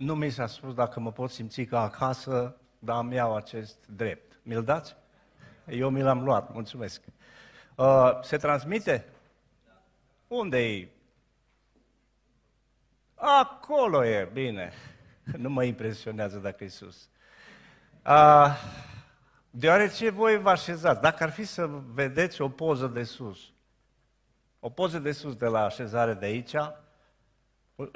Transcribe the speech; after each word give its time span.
Nu 0.00 0.14
mi 0.14 0.30
s-a 0.30 0.46
spus 0.46 0.74
dacă 0.74 1.00
mă 1.00 1.12
pot 1.12 1.30
simți 1.30 1.62
ca 1.62 1.80
acasă, 1.80 2.56
dar 2.78 3.02
îmi 3.02 3.14
iau 3.14 3.36
acest 3.36 3.86
drept. 3.86 4.38
Mi-l 4.42 4.64
dați? 4.64 4.96
Eu 5.66 5.90
mi 5.90 6.02
l-am 6.02 6.24
luat, 6.24 6.52
mulțumesc. 6.52 7.02
Uh, 7.74 8.18
se 8.22 8.36
transmite? 8.36 9.08
Unde 10.28 10.58
e? 10.58 10.88
Acolo 13.14 14.04
e, 14.04 14.30
bine. 14.32 14.72
Nu 15.36 15.50
mă 15.50 15.64
impresionează 15.64 16.38
dacă 16.38 16.64
e 16.64 16.68
sus. 16.68 17.08
Uh, 18.06 18.56
deoarece 19.50 20.10
voi 20.10 20.38
vă 20.38 20.50
așezați, 20.50 21.00
dacă 21.00 21.22
ar 21.22 21.30
fi 21.30 21.44
să 21.44 21.66
vedeți 21.92 22.40
o 22.40 22.48
poză 22.48 22.86
de 22.86 23.02
sus, 23.02 23.52
o 24.60 24.70
poză 24.70 24.98
de 24.98 25.12
sus 25.12 25.36
de 25.36 25.46
la 25.46 25.64
așezare 25.64 26.14
de 26.14 26.24
aici, 26.24 26.54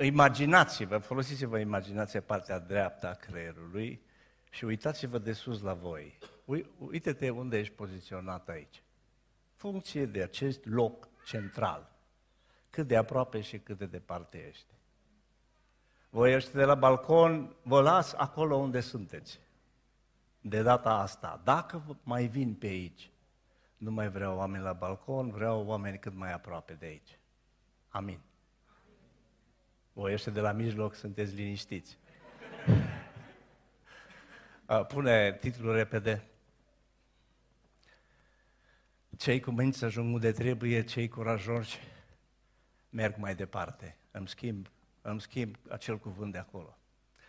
imaginați-vă, 0.03 0.99
folosiți-vă 0.99 1.59
imaginația 1.59 2.23
partea 2.23 2.59
dreaptă 2.59 3.09
a 3.09 3.15
creierului 3.15 4.03
și 4.51 4.65
uitați-vă 4.65 5.19
de 5.19 5.33
sus 5.33 5.61
la 5.61 5.75
voi. 5.75 6.19
Uite-te 6.79 7.31
unde 7.31 7.59
ești 7.59 7.75
poziționat 7.75 8.49
aici. 8.49 8.83
Funcție 9.55 10.07
de 10.07 10.23
acest 10.23 10.65
loc 10.65 11.09
central. 11.25 11.93
Cât 12.71 12.87
de 12.87 12.97
aproape 12.97 13.41
și 13.41 13.59
cât 13.59 13.79
de 13.79 13.87
departe 13.87 14.47
ești. 14.49 14.73
Voi 16.11 16.35
ești 16.35 16.53
de 16.53 16.65
la 16.65 16.75
balcon, 16.75 17.57
vă 17.63 17.81
las 17.81 18.13
acolo 18.13 18.57
unde 18.57 18.81
sunteți. 18.81 19.41
De 20.41 20.63
data 20.63 20.91
asta, 20.91 21.41
dacă 21.45 21.99
mai 22.03 22.27
vin 22.27 22.55
pe 22.55 22.67
aici, 22.67 23.11
nu 23.77 23.91
mai 23.91 24.11
vreau 24.11 24.37
oameni 24.37 24.63
la 24.65 24.73
balcon, 24.73 25.31
vreau 25.31 25.67
oameni 25.67 25.99
cât 25.99 26.15
mai 26.15 26.33
aproape 26.33 26.73
de 26.73 26.87
aici. 26.87 27.19
Amin. 27.89 28.21
Voi 29.95 30.13
ăștia 30.13 30.33
de 30.33 30.41
la 30.41 30.53
mijloc 30.53 30.95
sunteți 30.95 31.35
liniștiți. 31.35 31.99
Pune 34.89 35.37
titlul 35.41 35.75
repede. 35.75 36.29
Cei 39.17 39.41
cu 39.41 39.51
minți 39.51 39.85
ajung 39.85 40.15
unde 40.15 40.33
trebuie, 40.33 40.85
cei 40.85 41.09
curajoși 41.09 41.79
merg 42.91 43.17
mai 43.17 43.35
departe. 43.35 43.97
Îmi 44.11 44.29
schimb, 44.29 44.71
îmi 45.03 45.21
schimb 45.21 45.57
acel 45.69 45.99
cuvânt 45.99 46.33
de 46.33 46.39
acolo. 46.39 46.79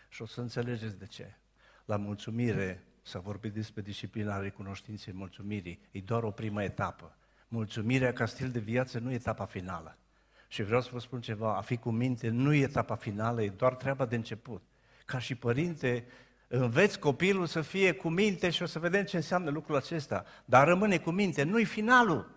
Și 0.09 0.22
o 0.22 0.25
să 0.25 0.41
înțelegeți 0.41 0.97
de 0.97 1.05
ce. 1.05 1.35
La 1.85 1.97
mulțumire 1.97 2.83
S-a 3.07 3.19
vorbit 3.19 3.53
despre 3.53 3.81
disciplina 3.81 4.39
recunoștinței 4.39 5.13
mulțumirii. 5.13 5.79
E 5.91 6.00
doar 6.00 6.23
o 6.23 6.31
primă 6.31 6.63
etapă. 6.63 7.17
Mulțumirea 7.47 8.13
ca 8.13 8.25
stil 8.25 8.52
de 8.52 8.59
viață 8.59 9.00
nu 9.00 9.11
e 9.11 9.13
etapa 9.13 9.45
finală. 9.45 9.97
Și 10.56 10.64
vreau 10.64 10.81
să 10.81 10.89
vă 10.92 11.00
spun 11.00 11.22
ceva, 11.22 11.56
a 11.56 11.61
fi 11.61 11.78
cu 11.78 11.92
minte 11.92 12.30
nu 12.30 12.53
e 12.53 12.61
etapa 12.61 12.95
finală, 12.95 13.44
e 13.44 13.50
doar 13.50 13.75
treaba 13.75 14.06
de 14.06 14.16
început. 14.16 14.62
Ca 15.06 15.20
și 15.20 15.36
părinte, 15.36 16.06
înveți 16.47 17.00
copilul 17.00 17.45
să 17.45 17.62
fie 17.62 17.92
cu 17.94 18.09
minte 18.09 18.50
și 18.50 18.64
o 18.64 18.66
să 18.66 18.80
vedem 18.80 19.03
ce 19.03 19.16
înseamnă 19.16 19.50
lucrul 19.50 19.75
acesta. 19.75 20.25
Dar 20.45 20.67
rămâne 20.67 20.97
cu 20.97 21.12
minte, 21.12 21.44
nu-i 21.44 21.66
finalul. 21.66 22.30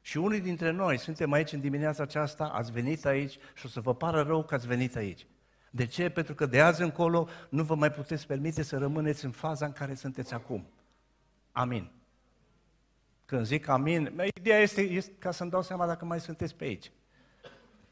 Și 0.00 0.16
unii 0.16 0.40
dintre 0.40 0.70
noi 0.70 0.98
suntem 0.98 1.32
aici 1.32 1.52
în 1.52 1.60
dimineața 1.60 2.02
aceasta, 2.02 2.44
ați 2.44 2.72
venit 2.72 3.04
aici 3.04 3.38
și 3.54 3.66
o 3.66 3.68
să 3.68 3.80
vă 3.80 3.94
pară 3.94 4.22
rău 4.22 4.44
că 4.44 4.54
ați 4.54 4.66
venit 4.66 4.96
aici. 4.96 5.26
De 5.70 5.86
ce? 5.86 6.08
Pentru 6.08 6.34
că 6.34 6.46
de 6.46 6.60
azi 6.60 6.82
încolo 6.82 7.28
nu 7.48 7.62
vă 7.62 7.74
mai 7.74 7.92
puteți 7.92 8.26
permite 8.26 8.62
să 8.62 8.78
rămâneți 8.78 9.24
în 9.24 9.30
faza 9.30 9.66
în 9.66 9.72
care 9.72 9.94
sunteți 9.94 10.34
acum. 10.34 10.66
Amin. 11.52 11.90
Când 13.24 13.44
zic 13.44 13.68
amin, 13.68 14.22
ideea 14.34 14.58
este, 14.58 14.80
este 14.80 15.12
ca 15.18 15.30
să-mi 15.30 15.50
dau 15.50 15.62
seama 15.62 15.86
dacă 15.86 16.04
mai 16.04 16.20
sunteți 16.20 16.54
pe 16.54 16.64
aici. 16.64 16.92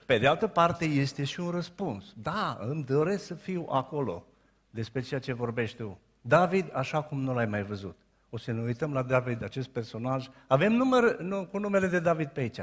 Pe 0.07 0.19
de 0.19 0.27
altă 0.27 0.47
parte, 0.47 0.85
este 0.85 1.25
și 1.25 1.41
un 1.41 1.51
răspuns. 1.51 2.13
Da, 2.17 2.59
îmi 2.61 2.85
doresc 2.85 3.25
să 3.25 3.35
fiu 3.35 3.67
acolo 3.71 4.27
despre 4.71 5.01
ceea 5.01 5.21
ce 5.21 5.33
vorbești 5.33 5.77
tu. 5.77 6.01
David, 6.21 6.71
așa 6.73 7.03
cum 7.03 7.21
nu 7.21 7.35
l-ai 7.35 7.47
mai 7.47 7.63
văzut. 7.63 7.97
O 8.31 8.37
să 8.37 8.53
ne 8.53 8.61
uităm 8.61 8.93
la 8.93 9.03
David, 9.03 9.43
acest 9.43 9.69
personaj. 9.69 10.29
Avem 10.47 10.73
număr 10.73 11.19
nu, 11.21 11.47
cu 11.47 11.59
numele 11.59 11.87
de 11.87 11.99
David 11.99 12.29
pe 12.29 12.41
aici. 12.41 12.59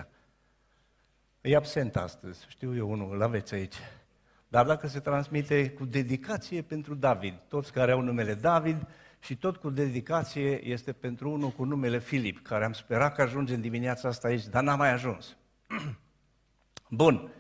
E 1.42 1.56
absent 1.56 1.96
astăzi, 1.96 2.46
știu 2.48 2.76
eu 2.76 2.92
unul, 2.92 3.14
îl 3.14 3.22
aveți 3.22 3.54
aici. 3.54 3.76
Dar 4.48 4.66
dacă 4.66 4.88
se 4.88 5.00
transmite 5.00 5.70
cu 5.70 5.86
dedicație 5.86 6.62
pentru 6.62 6.96
David, 6.96 7.34
toți 7.48 7.72
care 7.72 7.92
au 7.92 8.02
numele 8.02 8.34
David 8.34 8.88
și 9.20 9.36
tot 9.36 9.58
cu 9.58 9.70
dedicație 9.70 10.68
este 10.68 10.92
pentru 10.92 11.32
unul 11.32 11.50
cu 11.50 11.64
numele 11.64 12.00
Filip, 12.00 12.44
care 12.44 12.66
am 12.66 12.74
sperat 12.74 13.16
că 13.16 13.22
ajunge 13.22 13.54
în 13.54 13.62
dimineața 13.62 14.08
asta 14.08 14.28
aici, 14.28 14.48
dar 14.48 14.64
n-a 14.64 14.76
mai 14.76 14.92
ajuns. 14.92 15.38
Bun. 16.90 17.32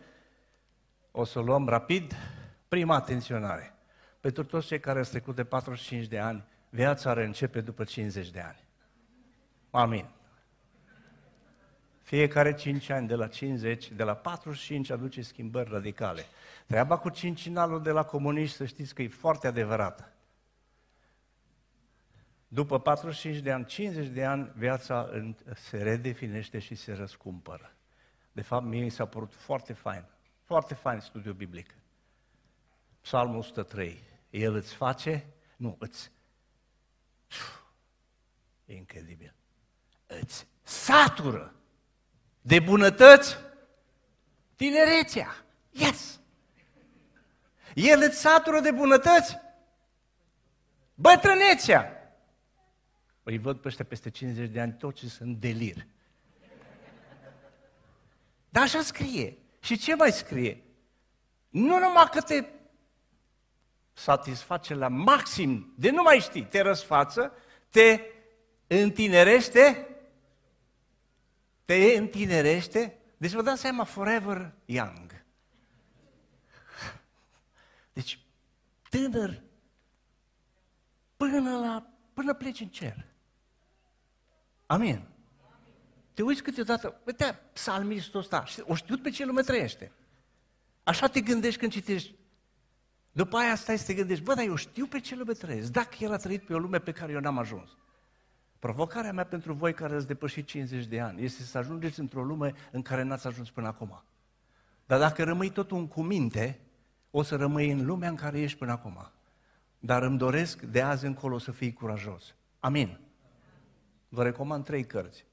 O 1.11 1.23
să 1.23 1.39
luăm 1.39 1.67
rapid 1.67 2.15
prima 2.67 2.95
atenționare. 2.95 3.73
Pentru 4.19 4.43
toți 4.43 4.67
cei 4.67 4.79
care 4.79 4.97
au 4.97 5.05
trecut 5.05 5.35
de 5.35 5.43
45 5.43 6.05
de 6.05 6.19
ani, 6.19 6.43
viața 6.69 7.13
reîncepe 7.13 7.61
după 7.61 7.83
50 7.83 8.29
de 8.29 8.39
ani. 8.39 8.63
Amin. 9.69 10.09
Fiecare 12.01 12.53
5 12.53 12.89
ani, 12.89 13.07
de 13.07 13.15
la 13.15 13.27
50, 13.27 13.91
de 13.91 14.03
la 14.03 14.13
45 14.15 14.89
aduce 14.89 15.21
schimbări 15.21 15.69
radicale. 15.71 16.25
Treaba 16.65 16.97
cu 16.97 17.09
cincinalul 17.09 17.81
de 17.81 17.91
la 17.91 18.03
comuniști, 18.03 18.55
să 18.55 18.65
știți 18.65 18.93
că 18.93 19.01
e 19.01 19.07
foarte 19.07 19.47
adevărată. 19.47 20.11
După 22.47 22.79
45 22.79 23.37
de 23.37 23.51
ani, 23.51 23.65
50 23.65 24.07
de 24.07 24.25
ani, 24.25 24.51
viața 24.55 25.09
se 25.55 25.77
redefinește 25.77 26.59
și 26.59 26.75
se 26.75 26.93
răscumpără. 26.93 27.73
De 28.31 28.41
fapt, 28.41 28.65
mie 28.65 28.83
mi 28.83 28.89
s-a 28.89 29.05
părut 29.05 29.33
foarte 29.33 29.73
fain, 29.73 30.05
foarte 30.43 30.73
fain 30.73 30.99
studiul 30.99 31.33
biblic. 31.33 31.75
Psalmul 33.01 33.37
103. 33.37 34.03
El 34.29 34.55
îți 34.55 34.73
face, 34.73 35.25
nu, 35.55 35.75
îți, 35.79 36.11
e 38.65 38.75
incredibil, 38.75 39.33
îți 40.07 40.47
satură 40.61 41.53
de 42.41 42.59
bunătăți 42.59 43.37
tinerețea. 44.55 45.45
Yes! 45.71 46.19
El 47.75 48.01
îți 48.01 48.19
satură 48.19 48.59
de 48.59 48.71
bunătăți 48.71 49.37
bătrânețea. 50.93 51.93
Îi 53.23 53.37
văd 53.37 53.59
pe 53.59 53.67
ăștia 53.67 53.85
peste 53.85 54.09
50 54.09 54.49
de 54.49 54.61
ani, 54.61 54.73
toți 54.73 55.07
sunt 55.07 55.37
delir. 55.37 55.87
Dar 58.49 58.63
așa 58.63 58.81
scrie. 58.81 59.37
Și 59.59 59.77
ce 59.77 59.95
mai 59.95 60.11
scrie? 60.11 60.63
Nu 61.49 61.79
numai 61.79 62.09
că 62.11 62.21
te 62.21 62.45
satisface 63.93 64.73
la 64.73 64.87
maxim, 64.87 65.73
de 65.77 65.89
nu 65.89 66.01
mai 66.01 66.19
știi, 66.19 66.45
te 66.45 66.61
răsfață, 66.61 67.33
te 67.69 68.01
întinerește, 68.67 69.87
te 71.65 71.75
întinerește, 71.75 72.97
deci 73.17 73.31
vă 73.31 73.41
dați 73.41 73.61
seama, 73.61 73.83
forever 73.83 74.53
young. 74.65 75.25
Deci, 77.93 78.19
tânăr, 78.89 79.41
până, 81.17 81.59
la, 81.59 81.89
până 82.13 82.33
pleci 82.33 82.59
în 82.59 82.67
cer. 82.67 83.05
Amin. 84.65 85.07
Te 86.19 86.25
uiți 86.25 86.43
câteodată, 86.43 87.01
uite, 87.05 87.39
psalmistul 87.53 88.19
ăsta, 88.19 88.43
o 88.63 88.75
știut 88.75 89.01
pe 89.01 89.09
ce 89.09 89.25
lume 89.25 89.41
trăiește. 89.41 89.91
Așa 90.83 91.07
te 91.07 91.21
gândești 91.21 91.59
când 91.59 91.71
citești. 91.71 92.15
După 93.11 93.37
aia 93.37 93.55
stai 93.55 93.77
să 93.77 93.85
te 93.85 93.93
gândești, 93.93 94.23
bă, 94.23 94.33
dar 94.33 94.45
eu 94.45 94.55
știu 94.55 94.85
pe 94.85 94.99
ce 94.99 95.15
lume 95.15 95.33
trăiesc, 95.33 95.71
dacă 95.71 95.95
el 95.99 96.13
a 96.13 96.17
trăit 96.17 96.45
pe 96.45 96.53
o 96.53 96.57
lume 96.57 96.79
pe 96.79 96.91
care 96.91 97.11
eu 97.11 97.19
n-am 97.19 97.37
ajuns. 97.37 97.69
Provocarea 98.59 99.13
mea 99.13 99.23
pentru 99.23 99.53
voi 99.53 99.73
care 99.73 99.95
ați 99.95 100.07
depășit 100.07 100.47
50 100.47 100.85
de 100.85 100.99
ani 100.99 101.23
este 101.23 101.43
să 101.43 101.57
ajungeți 101.57 101.99
într-o 101.99 102.23
lume 102.23 102.53
în 102.71 102.81
care 102.81 103.03
n-ați 103.03 103.27
ajuns 103.27 103.49
până 103.49 103.67
acum. 103.67 104.03
Dar 104.85 104.99
dacă 104.99 105.23
rămâi 105.23 105.49
tot 105.49 105.71
un 105.71 105.87
cu 105.87 106.01
minte, 106.01 106.59
o 107.11 107.23
să 107.23 107.35
rămâi 107.35 107.71
în 107.71 107.85
lumea 107.85 108.09
în 108.09 108.15
care 108.15 108.39
ești 108.39 108.57
până 108.57 108.71
acum. 108.71 109.11
Dar 109.79 110.03
îmi 110.03 110.17
doresc 110.17 110.61
de 110.61 110.81
azi 110.81 111.05
încolo 111.05 111.37
să 111.37 111.51
fii 111.51 111.73
curajos. 111.73 112.35
Amin. 112.59 112.99
Vă 114.09 114.23
recomand 114.23 114.63
trei 114.63 114.85
cărți. 114.85 115.27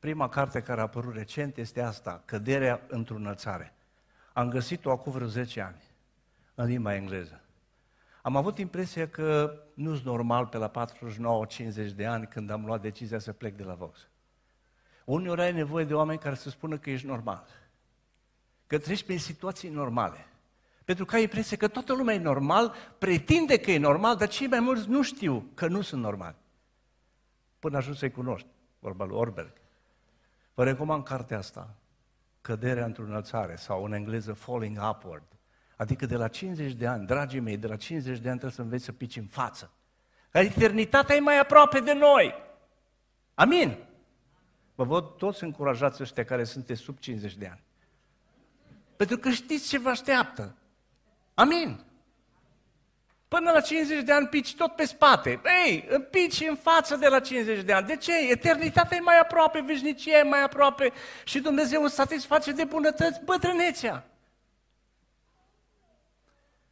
Prima 0.00 0.28
carte 0.28 0.62
care 0.62 0.80
a 0.80 0.82
apărut 0.82 1.14
recent 1.14 1.56
este 1.56 1.80
asta, 1.80 2.22
Căderea 2.24 2.80
într-o 2.88 3.14
înălțare. 3.14 3.74
Am 4.32 4.48
găsit-o 4.48 4.90
acum 4.90 5.12
vreo 5.12 5.26
10 5.26 5.60
ani, 5.60 5.82
în 6.54 6.66
limba 6.66 6.94
engleză. 6.94 7.40
Am 8.22 8.36
avut 8.36 8.58
impresia 8.58 9.08
că 9.08 9.58
nu 9.74 9.92
sunt 9.94 10.04
normal 10.04 10.46
pe 10.46 10.56
la 10.56 10.70
49-50 10.70 11.94
de 11.94 12.06
ani 12.06 12.26
când 12.26 12.50
am 12.50 12.64
luat 12.64 12.80
decizia 12.80 13.18
să 13.18 13.32
plec 13.32 13.56
de 13.56 13.62
la 13.62 13.74
Vox. 13.74 14.08
Uneori 15.04 15.40
ai 15.40 15.52
nevoie 15.52 15.84
de 15.84 15.94
oameni 15.94 16.18
care 16.18 16.34
să 16.34 16.50
spună 16.50 16.78
că 16.78 16.90
ești 16.90 17.06
normal. 17.06 17.46
Că 18.66 18.78
treci 18.78 19.04
prin 19.04 19.18
situații 19.18 19.68
normale. 19.68 20.26
Pentru 20.84 21.04
că 21.04 21.14
ai 21.14 21.22
impresia 21.22 21.56
că 21.56 21.68
toată 21.68 21.94
lumea 21.94 22.14
e 22.14 22.18
normal, 22.18 22.74
pretinde 22.98 23.58
că 23.58 23.70
e 23.70 23.78
normal, 23.78 24.16
dar 24.16 24.28
cei 24.28 24.46
mai 24.46 24.60
mulți 24.60 24.88
nu 24.88 25.02
știu 25.02 25.50
că 25.54 25.66
nu 25.66 25.80
sunt 25.80 26.02
normali. 26.02 26.36
Până 27.58 27.76
ajung 27.76 27.96
să-i 27.96 28.10
cunoști, 28.10 28.48
vorba 28.78 29.04
lui 29.04 29.16
Orberg. 29.16 29.52
Vă 30.60 30.66
recomand 30.66 31.04
cartea 31.04 31.38
asta, 31.38 31.74
Căderea 32.40 32.84
într-o 32.84 33.02
înălțare, 33.02 33.56
sau 33.56 33.84
în 33.84 33.92
engleză 33.92 34.32
Falling 34.32 34.78
Upward. 34.90 35.24
Adică 35.76 36.06
de 36.06 36.16
la 36.16 36.28
50 36.28 36.72
de 36.72 36.86
ani, 36.86 37.06
dragii 37.06 37.40
mei, 37.40 37.56
de 37.56 37.66
la 37.66 37.76
50 37.76 38.18
de 38.18 38.28
ani 38.28 38.38
trebuie 38.38 38.56
să 38.56 38.62
înveți 38.62 38.84
să 38.84 38.92
pici 38.92 39.16
în 39.16 39.26
față. 39.26 39.72
Că 40.30 40.38
eternitatea 40.38 41.16
e 41.16 41.20
mai 41.20 41.38
aproape 41.38 41.80
de 41.80 41.92
noi. 41.92 42.34
Amin. 43.34 43.76
Vă 44.74 44.84
văd 44.84 45.04
toți 45.04 45.44
încurajați 45.44 46.02
ăștia 46.02 46.24
care 46.24 46.44
sunteți 46.44 46.80
sub 46.80 46.98
50 46.98 47.36
de 47.36 47.46
ani. 47.46 47.62
Pentru 48.96 49.18
că 49.18 49.30
știți 49.30 49.68
ce 49.68 49.78
vă 49.78 49.88
așteaptă. 49.88 50.56
Amin. 51.34 51.84
Până 53.30 53.50
la 53.50 53.60
50 53.60 54.02
de 54.02 54.12
ani 54.12 54.26
pici 54.26 54.54
tot 54.54 54.74
pe 54.74 54.84
spate. 54.84 55.40
Ei, 55.66 55.86
pici 56.10 56.40
în 56.48 56.56
față 56.56 56.96
de 56.96 57.08
la 57.08 57.20
50 57.20 57.64
de 57.64 57.72
ani. 57.72 57.86
De 57.86 57.96
ce? 57.96 58.30
Eternitatea 58.30 58.96
e 58.96 59.00
mai 59.00 59.18
aproape, 59.18 59.60
veșnicia 59.60 60.18
e 60.18 60.22
mai 60.22 60.42
aproape 60.42 60.92
și 61.24 61.40
Dumnezeu 61.40 61.82
îți 61.82 61.94
satisface 61.94 62.52
de 62.52 62.64
bunătăți 62.64 63.20
bătrânețea. 63.24 64.10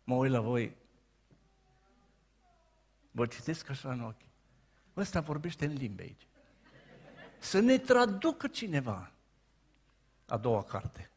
Mă 0.04 0.14
uit 0.14 0.30
la 0.30 0.40
voi. 0.40 0.76
Vă 3.10 3.26
citesc 3.26 3.70
așa 3.70 3.90
în 3.90 4.00
ochi. 4.00 4.26
Ăsta 4.96 5.20
vorbește 5.20 5.64
în 5.64 5.72
limbe 5.72 6.02
aici. 6.02 6.26
Să 7.38 7.60
ne 7.60 7.78
traducă 7.78 8.46
cineva. 8.46 9.12
A 10.26 10.36
doua 10.36 10.62
carte. 10.62 11.10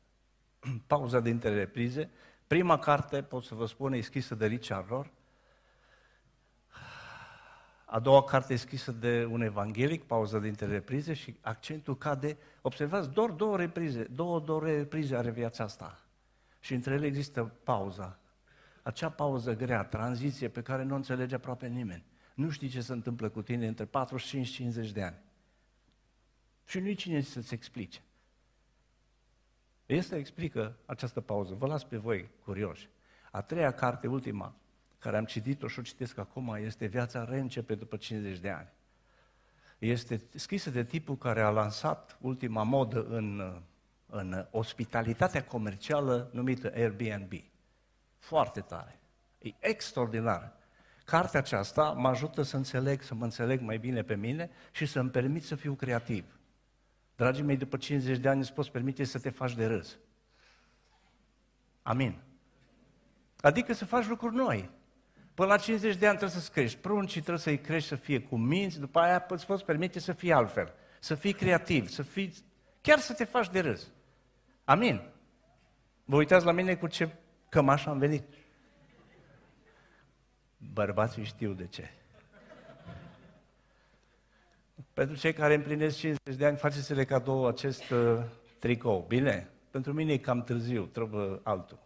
Pauza 0.88 1.20
dintre 1.20 1.54
reprize. 1.54 2.10
Prima 2.48 2.80
carte, 2.80 3.24
pot 3.24 3.44
să 3.44 3.56
vă 3.56 3.66
spun, 3.66 3.94
e 3.94 4.02
scrisă 4.02 4.36
de 4.36 4.46
Richard 4.46 4.88
Rohr. 4.88 5.20
A 7.94 8.00
doua 8.00 8.24
carte 8.24 8.54
e 8.54 8.56
scrisă 8.56 8.92
de 8.92 9.26
un 9.26 9.42
evanghelic, 9.42 10.04
pauza 10.04 10.40
dintre 10.40 10.66
reprize 10.66 11.14
și 11.14 11.38
accentul 11.42 11.98
cade, 11.98 12.38
observați, 12.62 13.10
doar 13.10 13.30
două 13.30 13.58
reprize, 13.58 14.04
două, 14.04 14.40
două 14.40 14.64
reprize 14.64 15.16
are 15.16 15.32
viața 15.32 15.64
asta. 15.64 16.04
Și 16.60 16.74
între 16.74 16.94
ele 16.94 17.06
există 17.06 17.44
pauza. 17.64 18.20
Acea 18.84 19.10
pauză 19.10 19.56
grea, 19.56 19.84
tranziție 19.84 20.48
pe 20.48 20.62
care 20.62 20.84
nu 20.84 20.94
o 20.94 20.96
înțelege 20.96 21.36
aproape 21.36 21.68
nimeni. 21.68 22.04
Nu 22.34 22.50
știi 22.50 22.68
ce 22.68 22.82
se 22.82 22.94
întâmplă 22.94 23.30
cu 23.30 23.42
tine 23.42 23.68
între 23.68 23.86
45 23.86 24.48
și 24.48 24.54
50 24.54 24.92
de 24.92 25.04
ani. 25.04 25.18
Și 26.66 26.80
nu-i 26.80 26.96
cine 26.96 27.22
să-ți 27.22 27.54
explice. 27.54 28.02
Este 29.86 30.16
explică 30.16 30.78
această 30.86 31.22
pauză. 31.22 31.54
Vă 31.54 31.68
las 31.68 31.84
pe 31.84 31.98
voi 31.98 32.30
curioși. 32.44 32.90
A 33.32 33.42
treia 33.42 33.72
carte, 33.72 34.08
ultima, 34.08 34.56
care 35.02 35.18
am 35.18 35.26
citit-o 35.26 35.68
și 35.68 35.80
o 35.80 35.82
citesc 35.82 36.18
acum, 36.18 36.56
este 36.60 36.86
Viața 36.86 37.24
reîncepe 37.24 37.76
după 37.76 37.98
50 37.98 38.40
de 38.40 38.50
ani. 38.50 38.68
Este 39.78 40.22
scrisă 40.36 40.70
de 40.70 40.84
tipul 40.84 41.18
care 41.18 41.42
a 41.42 41.50
lansat 41.50 42.18
ultima 42.20 42.64
modă 42.64 43.06
în, 43.06 43.62
în 44.06 44.48
ospitalitatea 44.52 45.44
comercială 45.44 46.30
numită 46.34 46.72
Airbnb. 46.76 47.32
Foarte 48.18 48.62
tare. 48.62 49.00
E 49.38 49.54
extraordinar. 49.60 50.54
Cartea 51.06 51.40
aceasta 51.40 51.92
mă 51.92 52.08
ajută 52.08 52.42
să 52.42 52.56
înțeleg, 52.56 53.02
să 53.02 53.16
mă 53.16 53.24
înțeleg 53.24 53.62
mai 53.62 53.78
bine 53.78 54.04
pe 54.04 54.16
mine 54.16 54.50
și 54.72 54.86
să-mi 54.86 55.10
permit 55.10 55.44
să 55.44 55.56
fiu 55.56 55.74
creativ. 55.74 56.40
Dragii 57.16 57.44
mei, 57.44 57.58
după 57.58 57.78
50 57.78 58.18
de 58.18 58.30
ani 58.30 58.40
îți 58.40 58.54
poți 58.54 58.72
permite 58.72 59.04
să 59.04 59.20
te 59.20 59.30
faci 59.30 59.56
de 59.56 59.66
râs. 59.66 59.98
Amin. 61.82 62.22
Adică 63.40 63.74
să 63.74 63.86
faci 63.86 64.08
lucruri 64.08 64.36
noi. 64.36 64.80
Până 65.42 65.54
la 65.54 65.60
50 65.60 65.96
de 65.96 66.08
ani 66.08 66.18
trebuie 66.18 66.40
să-ți 66.40 66.52
crești 66.52 66.78
pruncii, 66.78 67.20
trebuie 67.22 67.42
să-i 67.42 67.60
crești 67.60 67.88
să 67.88 67.96
fie 67.96 68.22
cu 68.22 68.38
minți, 68.38 68.80
după 68.80 69.00
aia 69.00 69.26
îți 69.30 69.46
poți 69.46 69.66
permite 69.66 70.00
să 70.00 70.14
fii 70.14 70.32
altfel, 70.32 70.74
să 71.00 71.16
fii 71.16 71.34
creativ, 71.34 71.88
să 71.88 72.02
fii... 72.02 72.34
chiar 72.82 73.00
să 73.00 73.14
te 73.14 73.24
faci 73.24 73.50
de 73.50 73.60
râs. 73.60 73.92
Amin. 74.64 75.02
Vă 76.06 76.16
uitați 76.16 76.46
la 76.46 76.52
mine 76.52 76.76
cu 76.76 76.88
ce 76.88 77.10
cămaș 77.50 77.86
am 77.86 77.98
venit. 77.98 78.24
Bărbații 80.58 81.24
știu 81.24 81.54
de 81.54 81.68
ce. 81.68 81.90
Pentru 84.94 85.16
cei 85.16 85.34
care 85.34 85.54
împlinesc 85.54 85.98
50 85.98 86.36
de 86.36 86.46
ani, 86.46 86.58
faceți-le 86.58 87.06
cadou 87.06 87.48
acest 87.48 87.90
uh, 87.90 88.18
tricou. 88.60 89.06
Bine? 89.08 89.50
Pentru 89.72 89.94
mine 89.94 90.14
e 90.14 90.18
cam 90.18 90.44
târziu, 90.44 90.86
trebuie 90.86 91.40
altul. 91.44 91.80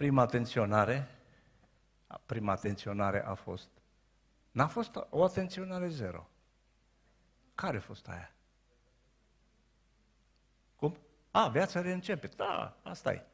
Prima 0.00 0.22
atenționare, 0.22 1.08
prima 2.26 2.52
atenționare 2.52 3.24
a 3.24 3.34
fost, 3.34 3.68
n-a 4.50 4.66
fost 4.66 4.98
o 5.10 5.24
atenționare 5.24 5.88
zero. 5.88 6.28
Care 7.54 7.76
a 7.76 7.80
fost 7.80 8.08
aia? 8.08 8.32
Cum? 10.76 10.96
A, 11.30 11.48
viața 11.48 11.80
reîncepe. 11.80 12.26
Da, 12.26 12.76
asta 12.82 13.12
e. 13.12 13.24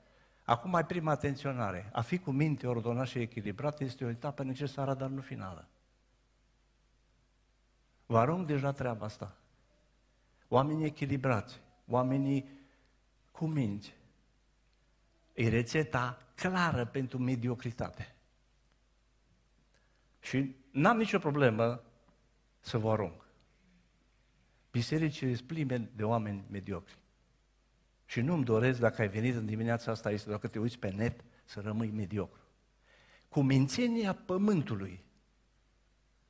Acum 0.44 0.70
mai 0.70 0.86
prima 0.86 1.10
atenționare. 1.10 1.90
A 1.92 2.00
fi 2.00 2.18
cu 2.18 2.30
minte 2.30 2.66
ordonat 2.66 3.06
și 3.06 3.18
echilibrat 3.18 3.80
este 3.80 4.04
o 4.04 4.08
etapă 4.08 4.42
necesară, 4.42 4.94
dar 4.94 5.08
nu 5.08 5.20
finală. 5.20 5.68
Vă 8.06 8.18
arunc 8.18 8.46
deja 8.46 8.72
treaba 8.72 9.04
asta. 9.04 9.36
Oamenii 10.48 10.86
echilibrați, 10.86 11.60
oamenii 11.88 12.48
cu 13.32 13.46
minți. 13.46 13.94
E 15.34 15.48
rețeta 15.48 16.25
clară 16.36 16.84
pentru 16.84 17.18
mediocritate. 17.18 18.14
Și 20.20 20.54
n-am 20.70 20.96
nicio 20.96 21.18
problemă 21.18 21.82
să 22.58 22.78
vă 22.78 22.90
arunc. 22.90 23.26
Bisericile 24.70 25.34
sunt 25.34 25.46
pline 25.46 25.78
de 25.78 26.04
oameni 26.04 26.44
mediocri. 26.50 26.98
Și 28.04 28.20
nu-mi 28.20 28.44
doresc, 28.44 28.80
dacă 28.80 29.00
ai 29.00 29.08
venit 29.08 29.34
în 29.34 29.46
dimineața 29.46 29.90
asta, 29.90 30.10
este 30.10 30.30
dacă 30.30 30.48
te 30.48 30.58
uiți 30.58 30.78
pe 30.78 30.90
net, 30.90 31.24
să 31.44 31.60
rămâi 31.60 31.90
mediocru. 31.90 32.40
Cu 33.28 33.40
mințenia 33.40 34.14
pământului 34.14 35.04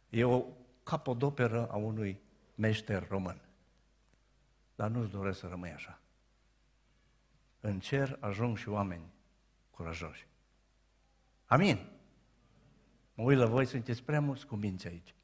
e 0.09 0.25
o 0.25 0.45
capodoperă 0.83 1.69
a 1.69 1.77
unui 1.77 2.21
meșter 2.55 3.09
român. 3.09 3.41
Dar 4.75 4.91
nu-ți 4.91 5.11
doresc 5.11 5.39
să 5.39 5.47
rămâi 5.47 5.71
așa. 5.71 6.01
În 7.61 7.81
cer 7.81 8.17
ajung 8.21 8.57
și 8.57 8.69
oameni 8.69 9.15
curajoși. 9.77 10.27
Amin. 11.47 11.79
Mă 13.15 13.23
uit 13.23 13.39
la 13.39 13.47
voi, 13.47 13.67
sunteți 13.67 14.03
prea 14.03 14.21
mulți 14.21 14.47
minți 14.55 14.87
aici. 14.87 15.15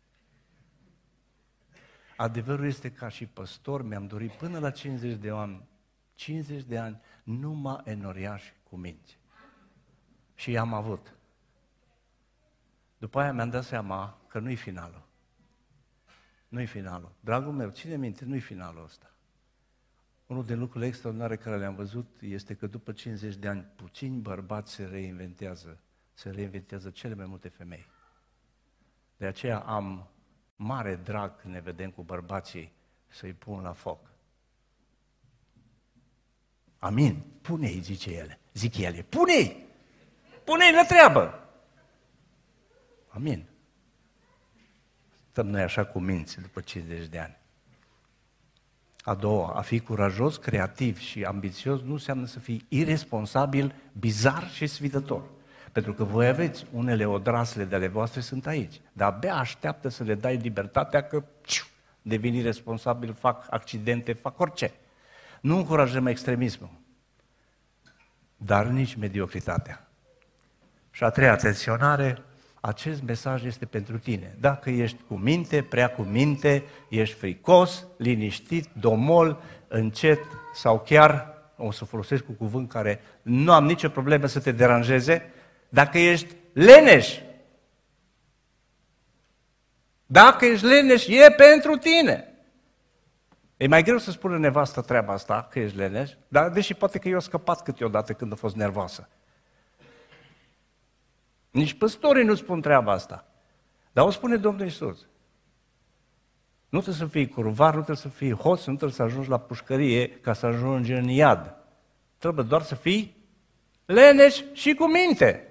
Adevărul 2.16 2.66
este 2.66 2.92
ca 2.92 3.08
și 3.08 3.26
păstor, 3.26 3.82
mi-am 3.82 4.06
dorit 4.06 4.32
până 4.32 4.58
la 4.58 4.70
50 4.70 5.18
de 5.18 5.30
ani, 5.30 5.68
50 6.14 6.62
de 6.62 6.78
ani, 6.78 7.00
numai 7.22 7.80
enoriași 7.84 8.52
cu 8.62 8.76
minți. 8.76 9.18
Și 10.34 10.50
i-am 10.50 10.74
avut. 10.74 11.16
După 12.98 13.20
aia 13.20 13.32
mi-am 13.32 13.50
dat 13.50 13.64
seama 13.64 14.20
că 14.28 14.38
nu-i 14.38 14.56
finalul. 14.56 15.06
Nu-i 16.48 16.66
finalul. 16.66 17.12
Dragul 17.20 17.52
meu, 17.52 17.70
ține 17.70 17.96
minte, 17.96 18.24
nu-i 18.24 18.40
finalul 18.40 18.84
ăsta. 18.84 19.11
Unul 20.32 20.44
din 20.44 20.58
lucrurile 20.58 20.86
extraordinare 20.86 21.36
care 21.36 21.56
le-am 21.56 21.74
văzut 21.74 22.06
este 22.20 22.54
că 22.54 22.66
după 22.66 22.92
50 22.92 23.34
de 23.34 23.48
ani, 23.48 23.66
puțini 23.76 24.20
bărbați 24.20 24.72
se 24.72 24.84
reinventează, 24.84 25.78
se 26.14 26.30
reinventează 26.30 26.90
cele 26.90 27.14
mai 27.14 27.26
multe 27.26 27.48
femei. 27.48 27.86
De 29.16 29.26
aceea 29.26 29.58
am 29.58 30.08
mare 30.56 30.96
drag 30.96 31.40
când 31.40 31.54
ne 31.54 31.60
vedem 31.60 31.90
cu 31.90 32.02
bărbații 32.02 32.72
să-i 33.08 33.32
pun 33.32 33.62
la 33.62 33.72
foc. 33.72 34.10
Amin. 36.78 37.22
Pune-i, 37.40 37.80
zice 37.80 38.10
ele. 38.10 38.38
Zic 38.52 38.76
ele. 38.76 39.02
Pune-i! 39.02 39.66
Pune-i 40.44 40.72
la 40.72 40.84
treabă! 40.84 41.48
Amin. 43.08 43.46
Stăm 45.30 45.46
noi 45.46 45.62
așa 45.62 45.84
cu 45.84 45.98
minți 45.98 46.40
după 46.40 46.60
50 46.60 47.06
de 47.06 47.18
ani. 47.18 47.40
A 49.04 49.14
doua, 49.14 49.52
a 49.56 49.60
fi 49.60 49.80
curajos, 49.80 50.36
creativ 50.36 50.98
și 50.98 51.24
ambițios 51.24 51.80
nu 51.80 51.92
înseamnă 51.92 52.26
să 52.26 52.38
fii 52.38 52.64
irresponsabil, 52.68 53.74
bizar 53.98 54.48
și 54.50 54.66
sfidător. 54.66 55.22
Pentru 55.72 55.92
că 55.92 56.04
voi 56.04 56.26
aveți 56.26 56.66
unele 56.72 57.04
odrasle 57.04 57.64
de 57.64 57.74
ale 57.74 57.86
voastre 57.86 58.20
sunt 58.20 58.46
aici, 58.46 58.80
dar 58.92 59.12
abia 59.12 59.34
așteaptă 59.34 59.88
să 59.88 60.04
le 60.04 60.14
dai 60.14 60.36
libertatea 60.36 61.02
că 61.02 61.24
ciu, 61.44 61.64
devin 62.02 62.42
responsabil, 62.42 63.14
fac 63.14 63.46
accidente, 63.50 64.12
fac 64.12 64.40
orice. 64.40 64.72
Nu 65.40 65.56
încurajăm 65.56 66.06
extremismul, 66.06 66.70
dar 68.36 68.66
nici 68.66 68.94
mediocritatea. 68.94 69.88
Și 70.90 71.04
a 71.04 71.10
treia 71.10 71.32
atenționare, 71.32 72.22
acest 72.64 73.02
mesaj 73.02 73.44
este 73.44 73.64
pentru 73.64 73.98
tine. 73.98 74.36
Dacă 74.40 74.70
ești 74.70 74.98
cu 75.08 75.14
minte, 75.14 75.62
prea 75.62 75.90
cu 75.90 76.02
minte, 76.02 76.64
ești 76.88 77.14
fricos, 77.14 77.86
liniștit, 77.96 78.68
domol, 78.80 79.42
încet 79.68 80.18
sau 80.54 80.80
chiar, 80.80 81.34
o 81.56 81.70
să 81.70 81.84
folosesc 81.84 82.24
cu 82.24 82.32
cuvânt 82.32 82.68
care 82.68 83.00
nu 83.22 83.52
am 83.52 83.64
nicio 83.64 83.88
problemă 83.88 84.26
să 84.26 84.40
te 84.40 84.52
deranjeze, 84.52 85.30
dacă 85.68 85.98
ești 85.98 86.34
leneș, 86.52 87.18
dacă 90.06 90.44
ești 90.44 90.66
leneș, 90.66 91.06
e 91.06 91.30
pentru 91.36 91.76
tine. 91.76 92.34
E 93.56 93.66
mai 93.66 93.82
greu 93.82 93.98
să 93.98 94.10
spună 94.10 94.38
nevastă 94.38 94.80
treaba 94.80 95.12
asta, 95.12 95.48
că 95.50 95.58
ești 95.58 95.76
leneș, 95.76 96.10
dar 96.28 96.50
deși 96.50 96.74
poate 96.74 96.98
că 96.98 97.08
eu 97.08 97.20
scăpat 97.20 97.62
câteodată 97.62 98.12
când 98.12 98.32
a 98.32 98.36
fost 98.36 98.56
nervoasă. 98.56 99.08
Nici 101.52 101.74
păstorii 101.74 102.24
nu 102.24 102.34
spun 102.34 102.60
treaba 102.60 102.92
asta. 102.92 103.26
Dar 103.92 104.06
o 104.06 104.10
spune 104.10 104.36
Domnul 104.36 104.66
Isus. 104.66 105.06
Nu 106.68 106.80
trebuie 106.80 106.94
să 107.06 107.12
fii 107.12 107.28
curvar, 107.28 107.68
nu 107.74 107.82
trebuie 107.82 107.96
să 107.96 108.08
fii 108.08 108.32
hoț, 108.32 108.64
nu 108.64 108.74
trebuie 108.74 108.96
să 108.96 109.02
ajungi 109.02 109.28
la 109.28 109.38
pușcărie 109.38 110.10
ca 110.10 110.32
să 110.32 110.46
ajungi 110.46 110.92
în 110.92 111.08
iad. 111.08 111.54
Trebuie 112.18 112.44
doar 112.44 112.62
să 112.62 112.74
fii 112.74 113.16
leneș 113.84 114.42
și 114.52 114.74
cu 114.74 114.86
minte. 114.90 115.46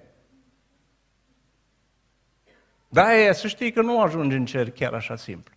Da, 2.88 3.16
e, 3.16 3.32
să 3.32 3.48
știi 3.48 3.72
că 3.72 3.82
nu 3.82 4.02
ajungi 4.02 4.36
în 4.36 4.46
cer 4.46 4.72
chiar 4.72 4.94
așa 4.94 5.16
simplu. 5.16 5.56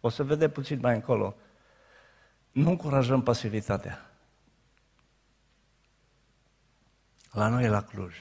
O 0.00 0.08
să 0.08 0.22
vedem 0.22 0.50
puțin 0.50 0.78
mai 0.82 0.94
încolo. 0.94 1.36
Nu 2.50 2.70
încurajăm 2.70 3.22
pasivitatea. 3.22 4.10
La 7.30 7.48
noi, 7.48 7.68
la 7.68 7.82
Cluj, 7.82 8.14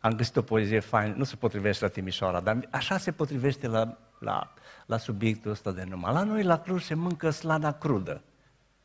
am 0.00 0.12
găsit 0.12 0.36
o 0.36 0.42
poezie 0.42 0.80
faină, 0.80 1.14
nu 1.16 1.24
se 1.24 1.36
potrivește 1.36 1.84
la 1.84 1.90
Timișoara, 1.90 2.40
dar 2.40 2.68
așa 2.70 2.98
se 2.98 3.12
potrivește 3.12 3.66
la, 3.66 3.98
la, 4.18 4.54
la 4.86 4.96
subiectul 4.96 5.50
ăsta 5.50 5.72
de 5.72 5.84
numai. 5.84 6.12
La 6.12 6.22
noi, 6.22 6.42
la 6.42 6.60
Cluj, 6.60 6.82
se 6.82 6.94
mâncă 6.94 7.30
slana 7.30 7.72
crudă. 7.72 8.22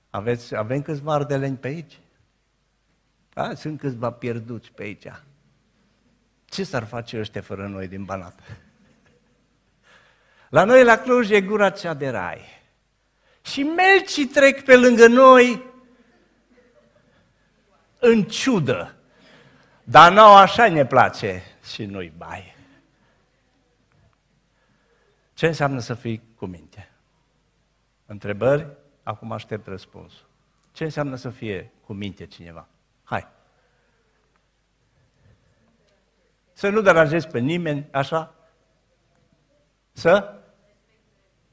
Aveți, 0.10 0.56
avem 0.56 0.82
câțiva 0.82 1.14
ardeleni 1.14 1.58
pe 1.58 1.68
aici? 1.68 2.00
Da? 3.34 3.56
Sunt 3.56 3.80
câțiva 3.80 4.12
pierduți 4.12 4.72
pe 4.72 4.84
aici. 4.84 5.08
Ce 6.46 6.64
s-ar 6.64 6.84
face 6.84 7.20
ăștia 7.20 7.42
fără 7.42 7.68
noi 7.68 7.88
din 7.88 8.04
Banat? 8.04 8.40
La 10.50 10.64
noi, 10.64 10.84
la 10.84 10.98
Cluj, 10.98 11.30
e 11.30 11.42
gura 11.42 11.70
cea 11.70 11.94
de 11.94 12.10
rai. 12.10 12.42
Și 13.42 13.64
melcii 13.64 14.26
trec 14.26 14.64
pe 14.64 14.78
lângă 14.78 15.08
noi 15.08 15.64
în 18.00 18.24
ciudă. 18.24 18.95
Dar 19.88 20.12
nu 20.12 20.22
așa 20.22 20.70
ne 20.70 20.86
place 20.86 21.44
și 21.74 21.86
nu-i 21.86 22.14
bai. 22.18 22.56
Ce 25.34 25.48
înseamnă 25.48 25.80
să 25.80 25.94
fii 25.94 26.24
cu 26.36 26.46
minte? 26.46 26.92
Întrebări? 28.06 28.68
Acum 29.04 29.32
aștept 29.32 29.68
răspunsul. 29.68 30.26
Ce 30.72 30.84
înseamnă 30.84 31.16
să 31.16 31.30
fie 31.30 31.72
cu 31.86 31.94
minte 31.94 32.26
cineva? 32.26 32.68
Hai. 33.04 33.28
Să 36.54 36.70
nu 36.70 36.82
deranjezi 36.82 37.28
pe 37.28 37.40
nimeni, 37.40 37.88
așa? 37.92 38.34
Să? 39.92 40.34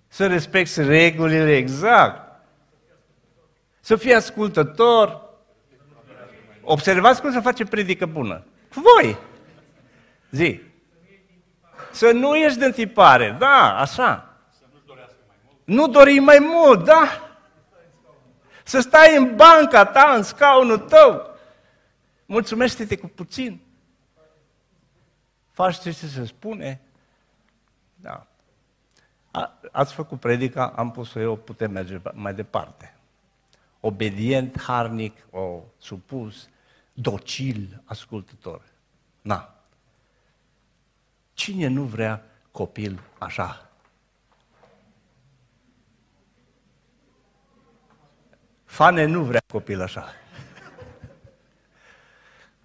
Să 0.09 0.27
respecti 0.27 0.83
regulile, 0.83 1.57
exact. 1.57 2.43
Să 3.81 3.97
fii 3.97 4.15
ascultător. 4.15 5.22
Observați 6.63 7.21
cum 7.21 7.33
se 7.33 7.41
face 7.41 7.65
predică 7.65 8.07
bună. 8.07 8.45
Cu 8.75 8.81
voi. 8.81 9.17
Zi. 10.31 10.61
Să 11.93 12.11
nu 12.11 12.37
ești 12.37 12.59
de 12.59 12.71
tipare, 12.71 13.37
da, 13.39 13.79
așa. 13.79 14.37
Nu 15.65 15.89
dori 15.89 16.19
mai 16.19 16.39
mult, 16.39 16.85
da. 16.85 17.33
Să 18.65 18.81
stai 18.81 19.17
în 19.17 19.37
banca 19.37 19.85
ta, 19.85 20.13
în 20.17 20.23
scaunul 20.23 20.79
tău. 20.79 21.37
Mulțumește-te 22.27 22.97
cu 22.99 23.07
puțin. 23.07 23.61
Faci 25.51 25.81
ce 25.81 25.91
se 25.91 26.25
spune. 26.25 26.81
Da. 27.95 28.27
A, 29.31 29.59
ați 29.73 29.95
făcut 29.95 30.21
predica, 30.21 30.73
am 30.77 30.91
pus-o 30.91 31.21
eu, 31.21 31.37
putem 31.37 31.71
merge 31.71 32.01
mai 32.13 32.35
departe. 32.35 32.95
Obedient, 33.81 34.61
harnic, 34.61 35.17
o 35.31 35.61
supus, 35.79 36.49
docil, 36.93 37.83
ascultător. 37.85 38.63
Na. 39.21 39.65
Cine 41.33 41.67
nu 41.67 41.85
vrea 41.85 42.25
copil 42.51 43.01
așa? 43.19 43.71
Fane 48.65 49.05
nu 49.05 49.25
vrea 49.25 49.43
copil 49.53 49.81
așa. 49.81 50.13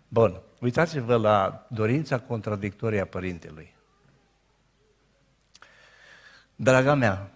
Bun, 0.07 0.41
uitați-vă 0.60 1.15
la 1.15 1.67
dorința 1.69 2.19
contradictorie 2.19 3.01
a 3.01 3.05
părintelui. 3.05 3.75
Draga 6.55 6.93
mea, 6.93 7.31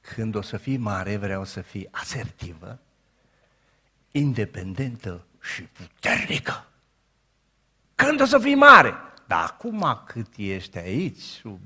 când 0.00 0.34
o 0.34 0.40
să 0.40 0.56
fii 0.56 0.76
mare, 0.76 1.16
vreau 1.16 1.44
să 1.44 1.60
fii 1.60 1.88
asertivă, 1.90 2.78
independentă 4.10 5.26
și 5.54 5.62
puternică. 5.62 6.66
Când 7.94 8.20
o 8.20 8.24
să 8.24 8.38
fii 8.38 8.54
mare? 8.54 8.94
Dar 9.26 9.44
acum 9.44 10.02
cât 10.06 10.32
ești 10.36 10.78
aici, 10.78 11.20
sub 11.20 11.60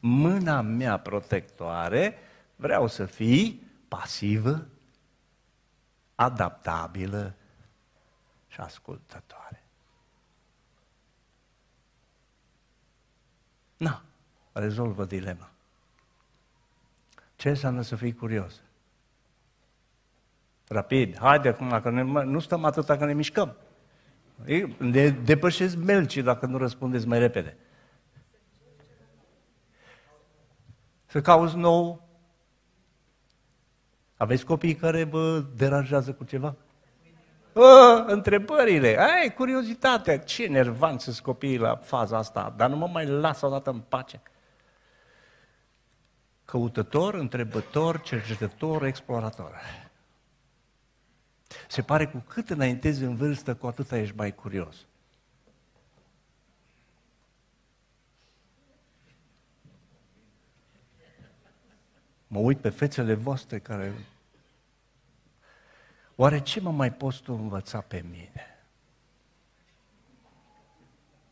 mâna 0.00 0.60
mea 0.60 0.98
protectoare, 0.98 2.18
vreau 2.56 2.86
să 2.86 3.04
fii 3.04 3.62
pasivă, 3.88 4.66
adaptabilă 6.14 7.34
și 8.46 8.60
ascultătoare. 8.60 9.62
Na, 13.76 14.02
rezolvă 14.52 15.04
dilema. 15.04 15.50
Ce 17.36 17.48
înseamnă 17.48 17.82
să 17.82 17.96
fii 17.96 18.14
curios? 18.14 18.60
Rapid, 20.68 21.18
haide 21.18 21.48
acum, 21.48 21.80
că 21.82 21.90
ne, 21.90 22.02
nu 22.02 22.38
stăm 22.38 22.64
atâta 22.64 22.96
că 22.96 23.04
ne 23.04 23.12
mișcăm. 23.12 23.56
Ne 24.76 25.08
depășesc 25.08 25.76
melcii 25.76 26.22
dacă 26.22 26.46
nu 26.46 26.58
răspundeți 26.58 27.06
mai 27.06 27.18
repede. 27.18 27.56
Să 31.06 31.20
cauți 31.20 31.56
nou. 31.56 32.08
Aveți 34.16 34.44
copii 34.44 34.74
care 34.74 35.04
vă 35.04 35.44
deranjează 35.56 36.12
cu 36.12 36.24
ceva? 36.24 36.54
Bă, 37.52 38.04
întrebările, 38.06 38.98
ai 38.98 39.34
curiozitatea, 39.34 40.18
ce 40.18 40.46
nervant 40.46 41.00
sunt 41.00 41.18
copiii 41.18 41.58
la 41.58 41.76
faza 41.76 42.16
asta, 42.16 42.54
dar 42.56 42.70
nu 42.70 42.76
mă 42.76 42.88
mai 42.92 43.06
lasă 43.06 43.46
odată 43.46 43.70
în 43.70 43.80
pace 43.88 44.22
căutător, 46.44 47.14
întrebător, 47.14 48.00
cercetător, 48.00 48.84
explorator. 48.84 49.50
Se 51.68 51.82
pare 51.82 52.06
cu 52.06 52.18
cât 52.18 52.50
înaintezi 52.50 53.02
în 53.02 53.16
vârstă, 53.16 53.54
cu 53.54 53.66
atât 53.66 53.92
ești 53.92 54.16
mai 54.16 54.34
curios. 54.34 54.86
Mă 62.26 62.38
uit 62.38 62.60
pe 62.60 62.68
fețele 62.68 63.14
voastre 63.14 63.58
care... 63.58 63.92
Oare 66.16 66.40
ce 66.40 66.60
mă 66.60 66.70
mai 66.70 66.92
poți 66.92 67.22
tu 67.22 67.32
învăța 67.32 67.80
pe 67.80 68.00
mine? 68.00 68.58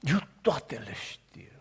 Eu 0.01 0.19
toate 0.41 0.79
le 0.79 0.95
știu. 0.95 1.61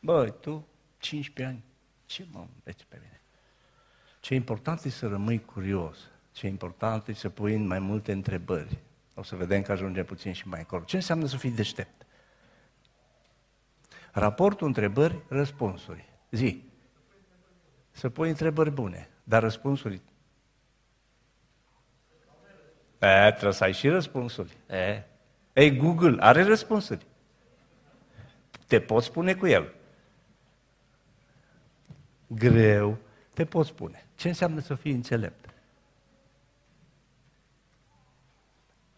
Băi, 0.00 0.34
tu 0.40 0.66
15 0.98 1.54
ani. 1.54 1.64
Ce 2.06 2.26
mă 2.30 2.38
înveți 2.38 2.86
pe 2.86 2.96
mine? 3.00 3.20
Ce 4.20 4.34
important 4.34 4.84
e 4.84 4.88
să 4.88 5.08
rămâi 5.08 5.44
curios. 5.44 5.98
Ce 6.32 6.46
important 6.46 7.08
e 7.08 7.12
să 7.12 7.28
pui 7.28 7.54
în 7.54 7.66
mai 7.66 7.78
multe 7.78 8.12
întrebări. 8.12 8.78
O 9.14 9.22
să 9.22 9.36
vedem 9.36 9.62
că 9.62 9.72
ajungem 9.72 10.04
puțin 10.04 10.32
și 10.32 10.48
mai 10.48 10.58
încolo. 10.58 10.84
Ce 10.84 10.96
înseamnă 10.96 11.26
să 11.26 11.36
fii 11.36 11.50
deștept? 11.50 12.06
Raportul 14.12 14.66
întrebări, 14.66 15.18
răspunsuri. 15.28 16.08
Zi. 16.30 16.64
Să 17.90 18.08
pui 18.08 18.28
întrebări 18.28 18.70
bune, 18.70 19.08
dar 19.24 19.42
răspunsuri. 19.42 20.00
E, 22.98 23.30
trebuie 23.30 23.52
să 23.52 23.64
ai 23.64 23.72
și 23.72 23.88
răspunsuri. 23.88 24.56
E. 24.68 25.02
Ei, 25.52 25.76
Google 25.76 26.16
are 26.20 26.42
răspunsuri. 26.42 27.06
Te 28.66 28.80
poți 28.80 29.06
spune 29.06 29.34
cu 29.34 29.46
el 29.46 29.72
greu, 32.34 32.98
te 33.34 33.44
pot 33.44 33.66
spune. 33.66 34.06
Ce 34.14 34.28
înseamnă 34.28 34.60
să 34.60 34.74
fii 34.74 34.92
înțelept? 34.92 35.54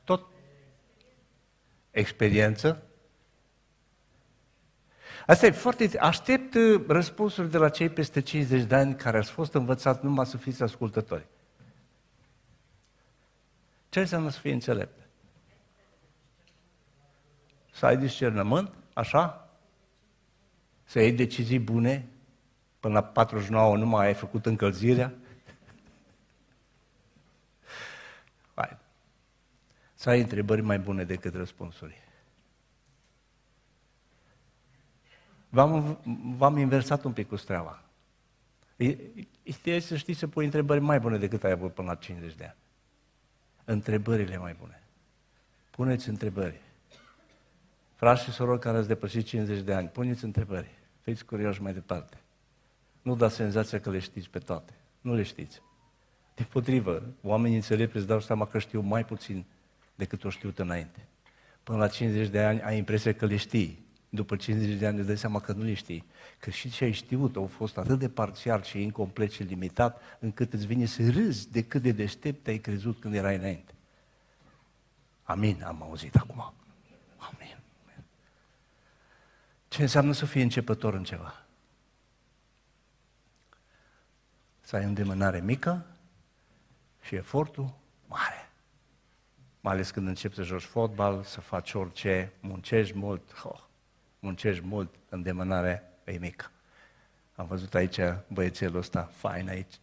Tot 0.04 0.26
experiență. 1.94 2.82
Asta 5.26 5.46
e 5.46 5.50
foarte... 5.50 5.98
Aștept 5.98 6.54
uh, 6.54 6.84
răspunsuri 6.86 7.50
de 7.50 7.58
la 7.58 7.68
cei 7.68 7.88
peste 7.88 8.20
50 8.20 8.62
de 8.62 8.74
ani 8.74 8.94
care 8.94 9.18
ați 9.18 9.30
fost 9.30 9.54
învățat 9.54 10.02
numai 10.02 10.26
să 10.26 10.36
fiți 10.36 10.62
ascultători. 10.62 11.26
Ce 13.88 14.00
înseamnă 14.00 14.30
să 14.30 14.38
fii 14.38 14.52
înțelept? 14.52 15.08
Să 17.72 17.86
ai 17.86 17.96
discernământ, 17.96 18.74
așa? 18.92 19.48
Să 20.84 21.00
iei 21.00 21.12
decizii 21.12 21.58
bune 21.58 22.08
Până 22.84 22.96
la 22.96 23.02
49 23.02 23.76
nu 23.76 23.86
mai 23.86 24.06
ai 24.06 24.14
făcut 24.14 24.46
încălzirea? 24.46 25.14
Să 30.04 30.10
ai 30.10 30.20
întrebări 30.20 30.60
mai 30.60 30.78
bune 30.78 31.04
decât 31.04 31.34
răspunsuri. 31.34 32.02
V-am, 35.48 35.98
v-am 36.36 36.56
inversat 36.56 37.04
un 37.04 37.12
pic 37.12 37.28
cu 37.28 37.36
streaua. 37.36 37.82
Ideea 39.42 39.80
să 39.80 39.96
știi 39.96 40.14
să 40.14 40.26
pui 40.26 40.44
întrebări 40.44 40.80
mai 40.80 41.00
bune 41.00 41.18
decât 41.18 41.44
ai 41.44 41.50
avut 41.50 41.74
până 41.74 41.88
la 41.88 41.94
50 41.94 42.34
de 42.34 42.44
ani. 42.44 42.56
Întrebările 43.64 44.36
mai 44.36 44.56
bune. 44.60 44.82
Puneți 45.70 46.08
întrebări. 46.08 46.60
Frați 47.94 48.22
și 48.22 48.30
sorori 48.30 48.60
care 48.60 48.76
ați 48.76 48.88
depășit 48.88 49.26
50 49.26 49.60
de 49.60 49.74
ani, 49.74 49.88
puneți 49.88 50.24
întrebări. 50.24 50.70
Fiți 51.00 51.24
curioși 51.24 51.62
mai 51.62 51.72
departe. 51.72 52.16
Nu 53.02 53.16
dați 53.16 53.34
senzația 53.34 53.80
că 53.80 53.90
le 53.90 53.98
știți 53.98 54.30
pe 54.30 54.38
toate. 54.38 54.72
Nu 55.00 55.14
le 55.14 55.22
știți. 55.22 55.62
De 56.34 56.42
potrivă, 56.42 57.02
oamenii 57.22 57.56
înțelepți 57.56 57.96
îți 57.96 58.06
dau 58.06 58.20
seama 58.20 58.46
că 58.46 58.58
știu 58.58 58.80
mai 58.80 59.04
puțin 59.04 59.44
decât 59.94 60.24
o 60.24 60.30
știut 60.30 60.58
înainte. 60.58 61.06
Până 61.62 61.78
la 61.78 61.88
50 61.88 62.28
de 62.28 62.42
ani 62.42 62.62
ai 62.62 62.78
impresia 62.78 63.14
că 63.14 63.26
le 63.26 63.36
știi. 63.36 63.86
După 64.08 64.36
50 64.36 64.78
de 64.78 64.86
ani 64.86 64.98
îți 64.98 65.06
dai 65.06 65.16
seama 65.18 65.40
că 65.40 65.52
nu 65.52 65.62
le 65.62 65.74
știi. 65.74 66.04
Că 66.38 66.50
și 66.50 66.70
ce 66.70 66.84
ai 66.84 66.92
știut 66.92 67.36
au 67.36 67.46
fost 67.46 67.76
atât 67.76 67.98
de 67.98 68.08
parțial 68.08 68.62
și 68.62 68.82
incomplet 68.82 69.30
și 69.30 69.42
limitat, 69.42 70.00
încât 70.18 70.52
îți 70.52 70.66
vine 70.66 70.84
să 70.84 71.10
râzi 71.10 71.50
de 71.50 71.64
cât 71.64 71.82
de 71.82 71.92
deștept 71.92 72.46
ai 72.46 72.58
crezut 72.58 73.00
când 73.00 73.14
erai 73.14 73.36
înainte. 73.36 73.72
Amin, 75.22 75.62
am 75.62 75.82
auzit 75.82 76.16
acum. 76.16 76.52
Amin. 77.16 77.58
Ce 79.68 79.82
înseamnă 79.82 80.12
să 80.12 80.26
fii 80.26 80.42
începător 80.42 80.94
în 80.94 81.04
ceva? 81.04 81.46
Să 84.60 84.76
ai 84.76 84.84
îndemânare 84.84 85.40
mică 85.40 85.86
și 87.02 87.14
efortul 87.14 87.62
mare. 87.64 87.83
Mai 89.64 89.72
ales 89.72 89.90
când 89.90 90.06
începi 90.06 90.34
să 90.34 90.42
joci 90.42 90.62
fotbal, 90.62 91.22
să 91.22 91.40
faci 91.40 91.74
orice, 91.74 92.32
muncești 92.40 92.98
mult, 92.98 93.22
oh, 93.42 93.60
muncești 94.18 94.64
mult, 94.64 94.94
îndemânare 95.08 95.82
e 96.04 96.16
mică. 96.20 96.50
Am 97.34 97.46
văzut 97.46 97.74
aici 97.74 97.98
băiețelul 98.28 98.76
ăsta, 98.76 99.10
fain 99.12 99.48
aici, 99.48 99.74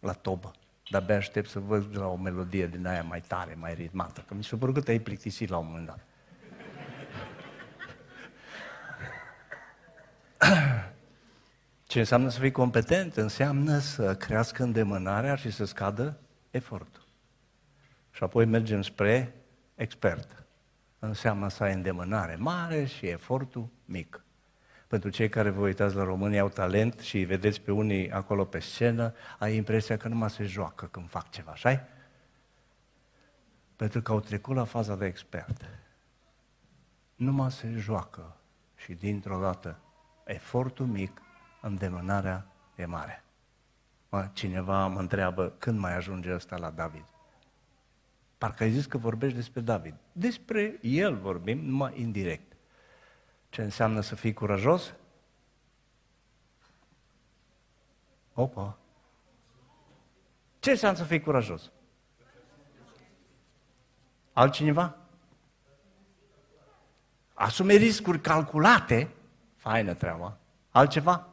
la 0.00 0.12
tobă. 0.12 0.52
Dar 0.90 1.02
abia 1.02 1.16
aștept 1.16 1.48
să 1.48 1.58
văd 1.58 1.96
la 1.96 2.06
o 2.06 2.16
melodie 2.16 2.66
din 2.66 2.86
aia 2.86 3.02
mai 3.02 3.20
tare, 3.20 3.54
mai 3.54 3.74
ritmată. 3.74 4.24
Că 4.26 4.34
mi 4.34 4.44
s-a 4.44 4.56
părut 4.56 4.74
că 4.74 4.80
te-ai 4.80 4.98
plictisit 4.98 5.48
la 5.48 5.56
un 5.56 5.66
moment 5.66 5.86
dat. 5.86 6.00
Ce 11.86 11.98
înseamnă 11.98 12.28
să 12.28 12.40
fii 12.40 12.50
competent? 12.50 13.16
Înseamnă 13.16 13.78
să 13.78 14.14
crească 14.14 14.62
îndemânarea 14.62 15.34
și 15.34 15.50
să 15.50 15.64
scadă 15.64 16.18
efortul. 16.50 17.06
Și 18.18 18.24
apoi 18.24 18.44
mergem 18.44 18.82
spre 18.82 19.34
expert. 19.74 20.44
Înseamnă 20.98 21.48
să 21.48 21.62
ai 21.62 21.72
îndemânare 21.72 22.36
mare 22.36 22.84
și 22.84 23.06
efortul 23.06 23.68
mic. 23.84 24.24
Pentru 24.86 25.10
cei 25.10 25.28
care 25.28 25.50
vă 25.50 25.60
uitați 25.60 25.94
la 25.94 26.04
România 26.04 26.40
au 26.40 26.48
talent 26.48 26.98
și 26.98 27.16
îi 27.16 27.24
vedeți 27.24 27.60
pe 27.60 27.72
unii 27.72 28.10
acolo 28.10 28.44
pe 28.44 28.58
scenă, 28.58 29.14
ai 29.38 29.56
impresia 29.56 29.96
că 29.96 30.08
numai 30.08 30.30
se 30.30 30.44
joacă 30.44 30.86
când 30.86 31.08
fac 31.08 31.30
ceva, 31.30 31.50
așa 31.50 31.86
Pentru 33.76 34.02
că 34.02 34.12
au 34.12 34.20
trecut 34.20 34.56
la 34.56 34.64
faza 34.64 34.96
de 34.96 35.06
expert. 35.06 35.68
Numai 37.14 37.50
se 37.50 37.68
joacă 37.76 38.36
și 38.76 38.94
dintr-o 38.94 39.40
dată 39.40 39.78
efortul 40.24 40.86
mic, 40.86 41.22
îndemânarea 41.60 42.46
e 42.74 42.84
mare. 42.84 43.24
Mă, 44.08 44.28
cineva 44.32 44.86
mă 44.86 45.00
întreabă 45.00 45.54
când 45.58 45.78
mai 45.78 45.96
ajunge 45.96 46.34
ăsta 46.34 46.56
la 46.56 46.70
David. 46.70 47.04
Parcă 48.38 48.62
ai 48.62 48.70
zis 48.70 48.86
că 48.86 48.98
vorbești 48.98 49.36
despre 49.36 49.60
David. 49.60 49.94
Despre 50.12 50.78
el 50.82 51.16
vorbim, 51.16 51.58
numai 51.58 52.00
indirect. 52.00 52.52
Ce 53.48 53.62
înseamnă 53.62 54.00
să 54.00 54.14
fii 54.14 54.32
curajos? 54.32 54.94
Opa! 58.34 58.78
Ce 60.58 60.70
înseamnă 60.70 60.98
să 60.98 61.04
fii 61.04 61.20
curajos? 61.20 61.70
Altcineva? 64.32 64.96
Asume 67.34 67.74
riscuri 67.74 68.20
calculate, 68.20 69.10
faină 69.56 69.94
treaba. 69.94 70.38
Altceva? 70.70 71.28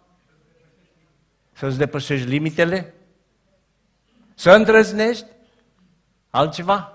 Să-ți 1.52 1.78
depășești 1.78 2.28
limitele? 2.28 2.94
Să 4.34 4.52
îndrăznești? 4.52 5.26
Altceva? 6.30 6.95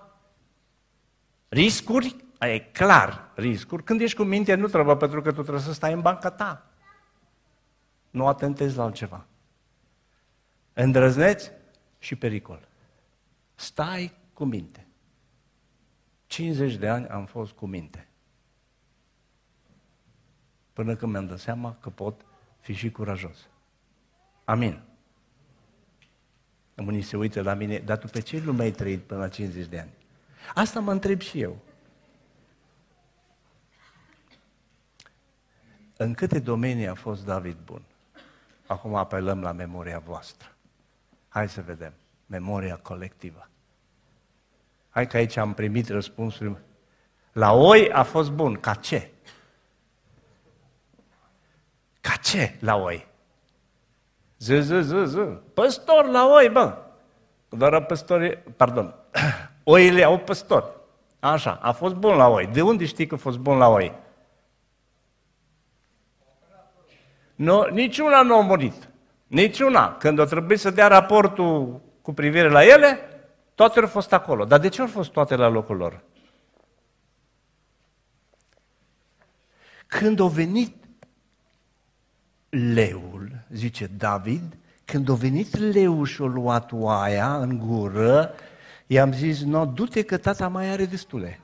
Riscuri? 1.51 2.17
E 2.39 2.59
clar, 2.59 3.31
riscuri. 3.35 3.85
Când 3.85 4.01
ești 4.01 4.17
cu 4.17 4.23
minte, 4.23 4.55
nu 4.55 4.67
trebuie, 4.67 4.97
pentru 4.97 5.23
că 5.23 5.33
tu 5.33 5.43
trebuie 5.43 5.63
să 5.63 5.73
stai 5.73 5.93
în 5.93 6.01
banca 6.01 6.31
ta. 6.31 6.71
Nu 8.11 8.27
atentezi 8.27 8.77
la 8.77 8.83
altceva. 8.83 9.27
Îndrăzneți 10.73 11.51
și 11.99 12.17
pericol. 12.17 12.69
Stai 13.55 14.13
cu 14.33 14.45
minte. 14.45 14.87
50 16.27 16.75
de 16.75 16.89
ani 16.89 17.07
am 17.07 17.27
fost 17.27 17.53
cu 17.53 17.67
minte. 17.67 18.09
Până 20.73 20.97
când 20.97 21.13
mi-am 21.13 21.27
dat 21.27 21.39
seama 21.39 21.77
că 21.81 21.91
pot 21.91 22.25
fi 22.61 22.73
și 22.73 22.91
curajos. 22.91 23.49
Amin. 24.45 24.83
Unii 26.77 27.03
se 27.03 27.17
uită 27.17 27.43
la 27.43 27.55
mine, 27.55 27.79
dar 27.79 27.99
tu 27.99 28.07
pe 28.07 28.21
ce 28.21 28.39
lume 28.39 28.63
ai 28.63 28.71
trăit 28.71 29.01
până 29.01 29.21
la 29.21 29.29
50 29.29 29.67
de 29.67 29.79
ani? 29.79 29.91
Asta 30.55 30.81
mă 30.81 30.93
întreb 30.93 31.21
și 31.21 31.41
eu. 31.41 31.57
În 35.97 36.15
câte 36.15 36.39
domenii 36.39 36.89
a 36.89 36.95
fost 36.95 37.25
David 37.25 37.57
bun? 37.65 37.83
Acum 38.67 38.95
apelăm 38.95 39.43
la 39.43 39.53
memoria 39.53 39.99
voastră. 39.99 40.49
Hai 41.29 41.49
să 41.49 41.63
vedem. 41.63 41.93
Memoria 42.27 42.77
colectivă. 42.77 43.49
Hai 44.91 45.07
că 45.07 45.17
aici 45.17 45.37
am 45.37 45.55
primit 45.55 45.89
răspunsuri. 45.89 46.57
La 47.33 47.53
oi 47.53 47.91
a 47.93 48.03
fost 48.03 48.31
bun. 48.31 48.61
Ca 48.61 48.75
ce? 48.75 49.11
Ca 52.01 52.15
ce 52.15 52.57
la 52.61 52.77
oi? 52.77 53.07
Z, 54.39 54.47
z, 54.47 54.83
z, 54.83 54.93
z. 55.05 55.17
Păstor 55.55 56.07
la 56.07 56.27
oi, 56.27 56.49
bă. 56.49 56.77
Doar 57.49 57.85
păstori, 57.85 58.39
pardon, 58.57 58.95
oile 59.71 60.05
au 60.05 60.19
păstor. 60.19 60.81
Așa, 61.21 61.59
a 61.63 61.73
fost 61.73 61.95
bun 61.95 62.17
la 62.17 62.29
oi. 62.29 62.47
De 62.47 62.63
unde 62.63 62.85
știi 62.85 63.07
că 63.07 63.15
a 63.15 63.19
fost 63.19 63.39
bun 63.39 63.57
la 63.57 63.69
oi? 63.69 63.93
Nu, 67.35 67.69
niciuna 67.73 68.23
nu 68.23 68.37
a 68.37 68.41
murit. 68.41 68.89
Niciuna. 69.27 69.97
Când 69.97 70.19
a 70.19 70.25
trebuit 70.25 70.59
să 70.61 70.71
dea 70.71 70.87
raportul 70.87 71.81
cu 72.03 72.13
privire 72.13 72.49
la 72.49 72.65
ele, 72.65 72.99
toate 73.55 73.81
au 73.81 73.87
fost 73.87 74.13
acolo. 74.13 74.45
Dar 74.45 74.59
de 74.59 74.69
ce 74.69 74.81
au 74.81 74.87
fost 74.87 75.11
toate 75.11 75.37
la 75.37 75.49
locul 75.49 75.77
lor? 75.77 76.03
Când 79.87 80.21
a 80.21 80.27
venit 80.27 80.75
leul, 82.49 83.31
zice 83.51 83.91
David, 83.97 84.57
când 84.85 85.11
a 85.11 85.15
venit 85.15 85.57
leul 85.57 86.07
și 86.07 86.23
a 86.23 86.25
luat 86.25 86.73
oaia 86.73 87.37
în 87.37 87.59
gură, 87.59 88.35
i-am 88.91 89.13
zis, 89.13 89.43
no, 89.43 89.67
du-te 89.67 90.03
că 90.03 90.19
tata 90.19 90.49
mai 90.49 90.71
are 90.71 90.85
destule. 90.85 91.41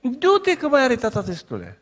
Du-te 0.00 0.56
că 0.56 0.68
mai 0.68 0.82
are 0.82 0.96
tata 0.96 1.22
destule. 1.22 1.78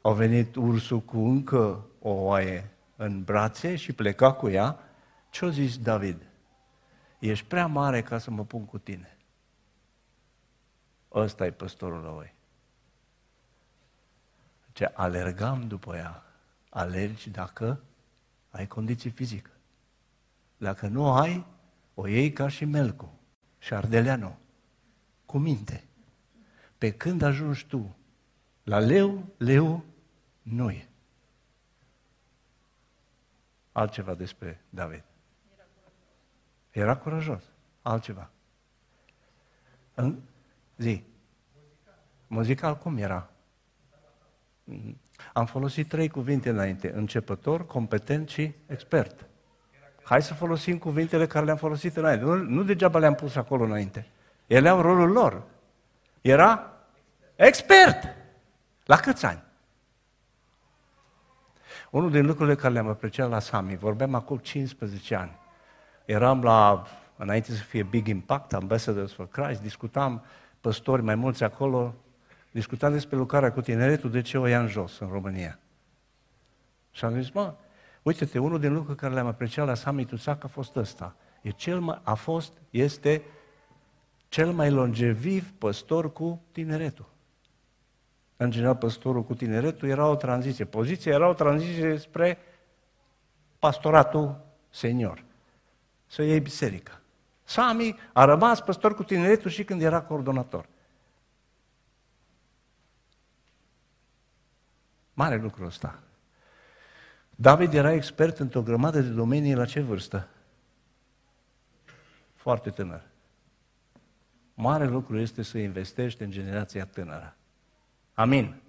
Au 0.00 0.14
venit 0.14 0.56
ursul 0.56 1.00
cu 1.00 1.18
încă 1.18 1.86
o 2.00 2.10
oaie 2.10 2.70
în 2.96 3.24
brațe 3.24 3.76
și 3.76 3.92
pleca 3.92 4.32
cu 4.32 4.48
ea. 4.48 4.78
Ce-a 5.30 5.48
zis 5.48 5.78
David? 5.78 6.22
Ești 7.18 7.46
prea 7.46 7.66
mare 7.66 8.02
ca 8.02 8.18
să 8.18 8.30
mă 8.30 8.44
pun 8.44 8.64
cu 8.64 8.78
tine. 8.78 9.16
Ăsta 11.12 11.46
e 11.46 11.50
păstorul 11.50 12.02
la 12.02 12.10
oi. 12.10 12.34
Ce 14.72 14.84
alergam 14.84 15.68
după 15.68 15.96
ea. 15.96 16.22
Alergi 16.68 17.30
dacă 17.30 17.80
ai 18.50 18.66
condiții 18.66 19.10
fizică. 19.10 19.50
Dacă 20.58 20.86
nu 20.86 21.12
ai, 21.12 21.46
o 21.94 22.06
iei 22.06 22.32
ca 22.32 22.48
și 22.48 22.64
Melcu 22.64 23.18
și 23.58 23.74
Ardeleanu, 23.74 24.38
cu 25.26 25.38
minte. 25.38 25.84
Pe 26.78 26.92
când 26.92 27.22
ajungi 27.22 27.66
tu 27.66 27.96
la 28.62 28.78
leu, 28.78 29.24
leu 29.36 29.84
nu 30.42 30.70
e. 30.70 30.88
Altceva 33.72 34.14
despre 34.14 34.64
David. 34.70 35.04
Era 36.70 36.96
curajos. 36.96 37.42
Altceva. 37.82 38.30
În 39.94 40.20
zi. 40.76 41.04
Muzical 42.26 42.76
cum 42.76 42.96
era? 42.96 43.30
Am 45.32 45.46
folosit 45.46 45.88
trei 45.88 46.08
cuvinte 46.08 46.48
înainte, 46.48 46.92
începător, 46.92 47.66
competent 47.66 48.28
și 48.28 48.54
expert. 48.66 49.27
Hai 50.08 50.22
să 50.22 50.34
folosim 50.34 50.78
cuvintele 50.78 51.26
care 51.26 51.44
le-am 51.44 51.56
folosit 51.56 51.96
înainte. 51.96 52.24
Nu, 52.24 52.34
nu 52.34 52.62
degeaba 52.62 52.98
le-am 52.98 53.14
pus 53.14 53.36
acolo 53.36 53.64
înainte. 53.64 54.06
Ele 54.46 54.68
au 54.68 54.80
rolul 54.80 55.10
lor. 55.10 55.42
Era 56.20 56.72
expert. 57.36 58.16
La 58.84 58.96
câți 58.96 59.26
ani? 59.26 59.42
Unul 61.90 62.10
din 62.10 62.26
lucrurile 62.26 62.54
care 62.54 62.72
le-am 62.72 62.88
apreciat 62.88 63.28
la 63.28 63.38
Sami, 63.38 63.76
vorbeam 63.76 64.14
acum 64.14 64.36
15 64.36 65.14
ani. 65.14 65.38
Eram 66.04 66.42
la, 66.42 66.86
înainte 67.16 67.52
să 67.52 67.62
fie 67.62 67.82
Big 67.82 68.06
Impact, 68.06 68.52
Ambassadors 68.52 69.12
for 69.12 69.28
Christ, 69.28 69.60
discutam 69.60 70.24
păstori 70.60 71.02
mai 71.02 71.14
mulți 71.14 71.44
acolo, 71.44 71.94
discutam 72.50 72.92
despre 72.92 73.16
lucrarea 73.16 73.52
cu 73.52 73.60
tineretul, 73.60 74.10
de 74.10 74.20
ce 74.20 74.38
o 74.38 74.46
ia 74.46 74.60
în 74.60 74.68
jos 74.68 74.98
în 74.98 75.08
România. 75.08 75.58
Și 76.90 77.04
am 77.04 77.20
zis, 77.20 77.30
mă, 77.30 77.54
uite-te, 78.02 78.38
unul 78.38 78.60
din 78.60 78.72
lucrurile 78.72 79.00
care 79.00 79.14
le-am 79.14 79.26
apreciat 79.26 79.66
la 79.66 79.74
Summit 79.74 80.10
Usac 80.10 80.44
a 80.44 80.46
fost 80.46 80.76
ăsta. 80.76 81.16
E 81.42 81.50
cel 81.50 81.80
mai, 81.80 82.00
a 82.02 82.14
fost, 82.14 82.52
este 82.70 83.22
cel 84.28 84.52
mai 84.52 84.70
longeviv 84.70 85.52
păstor 85.52 86.12
cu 86.12 86.42
tineretul. 86.52 87.08
În 88.36 88.50
general, 88.50 88.76
păstorul 88.76 89.24
cu 89.24 89.34
tineretul 89.34 89.88
era 89.88 90.06
o 90.06 90.16
tranziție. 90.16 90.64
Poziția 90.64 91.12
era 91.12 91.28
o 91.28 91.34
tranziție 91.34 91.96
spre 91.96 92.38
pastoratul 93.58 94.40
senior. 94.70 95.24
Să 96.06 96.22
iei 96.22 96.40
biserica. 96.40 97.00
Sami 97.44 97.96
a 98.12 98.24
rămas 98.24 98.60
păstor 98.60 98.94
cu 98.94 99.02
tineretul 99.02 99.50
și 99.50 99.64
când 99.64 99.82
era 99.82 100.02
coordonator. 100.02 100.68
Mare 105.14 105.36
lucru 105.36 105.64
ăsta. 105.64 106.02
David 107.40 107.72
era 107.72 107.92
expert 107.92 108.38
într-o 108.38 108.62
grămadă 108.62 109.00
de 109.00 109.08
domenii 109.08 109.54
la 109.54 109.64
ce 109.64 109.80
vârstă? 109.80 110.28
Foarte 112.34 112.70
tânăr. 112.70 113.02
Mare 114.54 114.86
lucru 114.86 115.18
este 115.18 115.42
să 115.42 115.58
investești 115.58 116.22
în 116.22 116.30
generația 116.30 116.86
tânără. 116.86 117.36
Amin. 118.14 118.60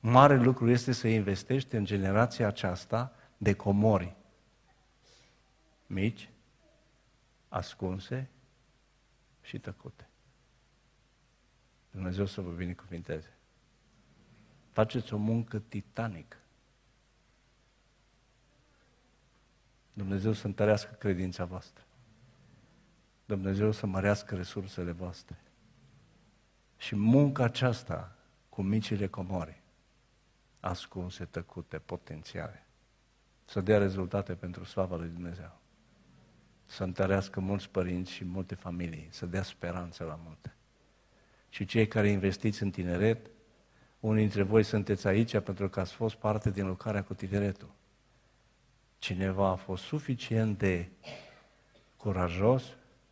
Mare 0.00 0.36
lucru 0.36 0.70
este 0.70 0.92
să 0.92 1.08
investești 1.08 1.74
în 1.74 1.84
generația 1.84 2.46
aceasta 2.46 3.12
de 3.36 3.52
comori 3.52 4.16
mici, 5.86 6.30
ascunse 7.48 8.30
și 9.42 9.58
tăcute. 9.58 10.08
Dumnezeu 11.90 12.26
să 12.26 12.40
vă 12.40 12.50
binecuvinteze. 12.50 13.36
Faceți 14.70 15.14
o 15.14 15.16
muncă 15.16 15.58
titanică. 15.58 16.36
Dumnezeu 19.96 20.32
să 20.32 20.46
întărească 20.46 20.94
credința 20.98 21.44
voastră. 21.44 21.84
Dumnezeu 23.24 23.72
să 23.72 23.86
mărească 23.86 24.34
resursele 24.34 24.90
voastre. 24.90 25.38
Și 26.76 26.96
munca 26.96 27.44
aceasta 27.44 28.16
cu 28.48 28.62
micile 28.62 29.06
comori, 29.06 29.62
ascunse, 30.60 31.24
tăcute, 31.24 31.78
potențiale, 31.78 32.66
să 33.44 33.60
dea 33.60 33.78
rezultate 33.78 34.34
pentru 34.34 34.64
slava 34.64 34.96
lui 34.96 35.08
Dumnezeu. 35.08 35.58
Să 36.66 36.84
întărească 36.84 37.40
mulți 37.40 37.68
părinți 37.68 38.12
și 38.12 38.24
multe 38.24 38.54
familii, 38.54 39.08
să 39.10 39.26
dea 39.26 39.42
speranță 39.42 40.04
la 40.04 40.18
multe. 40.24 40.54
Și 41.48 41.64
cei 41.64 41.88
care 41.88 42.08
investiți 42.08 42.62
în 42.62 42.70
tineret, 42.70 43.30
unii 44.00 44.22
dintre 44.22 44.42
voi 44.42 44.62
sunteți 44.62 45.06
aici 45.06 45.38
pentru 45.38 45.68
că 45.68 45.80
ați 45.80 45.92
fost 45.92 46.14
parte 46.14 46.50
din 46.50 46.66
lucrarea 46.66 47.04
cu 47.04 47.14
tineretul. 47.14 47.74
Cineva 49.06 49.48
a 49.48 49.54
fost 49.54 49.82
suficient 49.82 50.58
de 50.58 50.88
curajos 51.96 52.62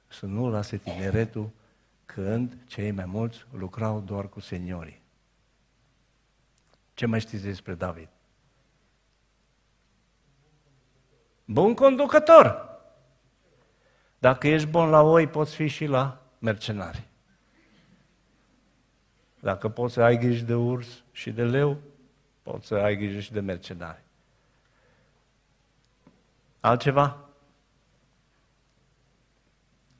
să 0.06 0.26
nu 0.26 0.50
lase 0.50 0.76
tineretul 0.76 1.50
când 2.04 2.56
cei 2.66 2.90
mai 2.90 3.04
mulți 3.04 3.46
lucrau 3.52 4.00
doar 4.00 4.28
cu 4.28 4.40
seniorii. 4.40 5.02
Ce 6.94 7.06
mai 7.06 7.20
știți 7.20 7.44
despre 7.44 7.74
David? 7.74 8.08
Bun 11.44 11.74
conducător. 11.74 12.78
Dacă 14.18 14.48
ești 14.48 14.68
bun 14.68 14.88
la 14.88 15.00
oi, 15.00 15.26
poți 15.26 15.54
fi 15.54 15.66
și 15.66 15.86
la 15.86 16.22
mercenari. 16.38 17.02
Dacă 19.40 19.68
poți 19.68 19.94
să 19.94 20.02
ai 20.02 20.18
grijă 20.18 20.44
de 20.44 20.54
urs 20.54 21.02
și 21.12 21.30
de 21.30 21.44
leu, 21.44 21.80
poți 22.42 22.66
să 22.66 22.74
ai 22.74 22.96
grijă 22.96 23.20
și 23.20 23.32
de 23.32 23.40
mercenari. 23.40 24.03
Altceva? 26.64 27.18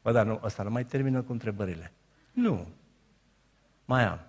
Bă, 0.03 0.12
dar 0.12 0.27
nu, 0.27 0.40
ăsta 0.42 0.62
nu 0.62 0.70
mai 0.70 0.85
termină 0.85 1.22
cu 1.22 1.33
întrebările. 1.33 1.92
Nu. 2.33 2.68
Mai 3.85 4.05
am. 4.05 4.20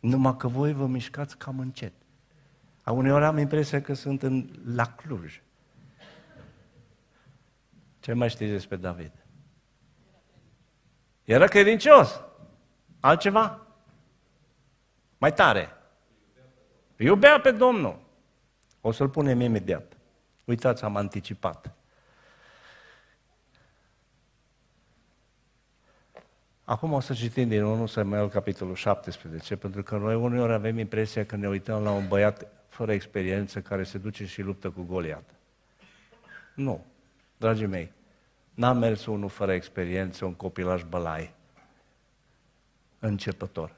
Numai 0.00 0.36
că 0.36 0.48
voi 0.48 0.72
vă 0.72 0.86
mișcați 0.86 1.38
cam 1.38 1.58
încet. 1.58 1.92
A 2.82 2.92
uneori 2.92 3.24
am 3.24 3.38
impresia 3.38 3.82
că 3.82 3.94
sunt 3.94 4.22
în, 4.22 4.48
la 4.64 4.86
Cluj. 4.86 5.42
Ce 8.00 8.12
mai 8.12 8.30
știți 8.30 8.50
despre 8.50 8.76
David? 8.76 9.12
Era 11.24 11.46
credincios. 11.46 12.20
Altceva? 13.00 13.66
Mai 15.18 15.32
tare. 15.32 15.68
Iubea 16.96 17.40
pe 17.40 17.50
Domnul. 17.50 18.00
O 18.80 18.90
să-l 18.92 19.08
punem 19.08 19.40
imediat. 19.40 19.94
Uitați, 20.44 20.84
am 20.84 20.96
anticipat. 20.96 21.74
Acum 26.64 26.92
o 26.92 27.00
să 27.00 27.14
citim 27.14 27.48
din 27.48 27.62
1 27.62 27.86
Samuel, 27.86 28.28
capitolul 28.28 28.74
17, 28.74 29.56
pentru 29.56 29.82
că 29.82 29.96
noi 29.96 30.14
uneori 30.14 30.52
avem 30.52 30.78
impresia 30.78 31.26
că 31.26 31.36
ne 31.36 31.48
uităm 31.48 31.82
la 31.82 31.90
un 31.90 32.08
băiat 32.08 32.46
fără 32.68 32.92
experiență 32.92 33.60
care 33.60 33.82
se 33.84 33.98
duce 33.98 34.26
și 34.26 34.42
luptă 34.42 34.70
cu 34.70 34.82
Goliat. 34.82 35.30
Nu, 36.54 36.84
dragii 37.36 37.66
mei, 37.66 37.92
n-a 38.54 38.72
mers 38.72 39.06
unul 39.06 39.28
fără 39.28 39.52
experiență, 39.52 40.24
un 40.24 40.34
copilaj 40.34 40.82
bălai, 40.82 41.34
începător. 42.98 43.74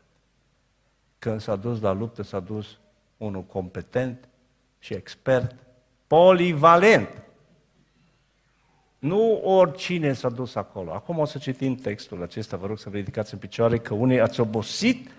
Când 1.19 1.41
s-a 1.41 1.57
dus 1.57 1.81
la 1.81 1.93
luptă, 1.93 2.23
s-a 2.23 2.41
dus 2.41 2.79
unul 3.17 3.43
competent 3.43 4.29
și 4.79 4.95
expert, 4.95 5.66
polivalent. 6.07 7.09
Nu 8.99 9.41
oricine 9.45 10.13
s-a 10.13 10.29
dus 10.29 10.55
acolo. 10.55 10.93
Acum 10.93 11.19
o 11.19 11.25
să 11.25 11.39
citim 11.39 11.75
textul 11.75 12.23
acesta, 12.23 12.57
vă 12.57 12.67
rog 12.67 12.79
să 12.79 12.91
vă 12.91 12.97
ridicați 12.97 13.33
în 13.33 13.39
picioare, 13.39 13.79
că 13.79 13.95
unii 13.95 14.21
ați 14.21 14.41
obosit. 14.41 15.11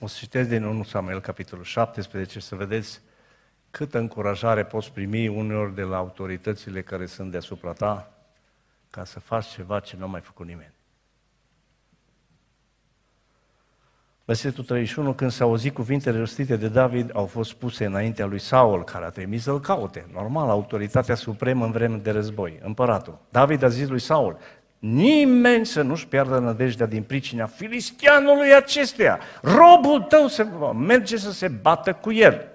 O 0.00 0.06
să 0.06 0.16
citesc 0.18 0.48
din 0.48 0.64
1 0.64 0.82
Samuel, 0.84 1.20
capitolul 1.20 1.64
17, 1.64 2.40
să 2.40 2.54
vedeți 2.54 3.00
câtă 3.70 3.98
încurajare 3.98 4.64
poți 4.64 4.92
primi 4.92 5.28
uneori 5.28 5.74
de 5.74 5.82
la 5.82 5.96
autoritățile 5.96 6.82
care 6.82 7.06
sunt 7.06 7.30
deasupra 7.30 7.72
ta 7.72 8.12
ca 8.90 9.04
să 9.04 9.20
faci 9.20 9.46
ceva 9.46 9.80
ce 9.80 9.96
nu 9.96 10.04
a 10.04 10.06
mai 10.06 10.20
făcut 10.20 10.46
nimeni. 10.46 10.72
Versetul 14.24 14.64
31, 14.64 15.12
când 15.12 15.30
s-au 15.30 15.48
auzit 15.48 15.74
cuvintele 15.74 16.18
rostite 16.18 16.56
de 16.56 16.68
David, 16.68 17.10
au 17.14 17.26
fost 17.26 17.52
puse 17.52 17.84
înaintea 17.84 18.26
lui 18.26 18.38
Saul, 18.38 18.84
care 18.84 19.04
a 19.04 19.08
trimis 19.08 19.42
să-l 19.42 19.60
caute. 19.60 20.06
Normal, 20.12 20.48
autoritatea 20.48 21.14
supremă 21.14 21.64
în 21.64 21.70
vreme 21.70 21.96
de 21.96 22.10
război, 22.10 22.58
împăratul. 22.64 23.18
David 23.28 23.62
a 23.62 23.68
zis 23.68 23.88
lui 23.88 23.98
Saul, 24.00 24.38
nimeni 24.78 25.66
să 25.66 25.82
nu-și 25.82 26.06
piardă 26.06 26.38
nădejdea 26.38 26.86
din 26.86 27.02
pricina 27.02 27.46
filistianului 27.46 28.54
acestuia. 28.54 29.18
Robul 29.42 30.00
tău 30.00 30.26
se 30.26 30.46
merge 30.74 31.16
să 31.16 31.32
se 31.32 31.48
bată 31.48 31.92
cu 31.92 32.12
el. 32.12 32.48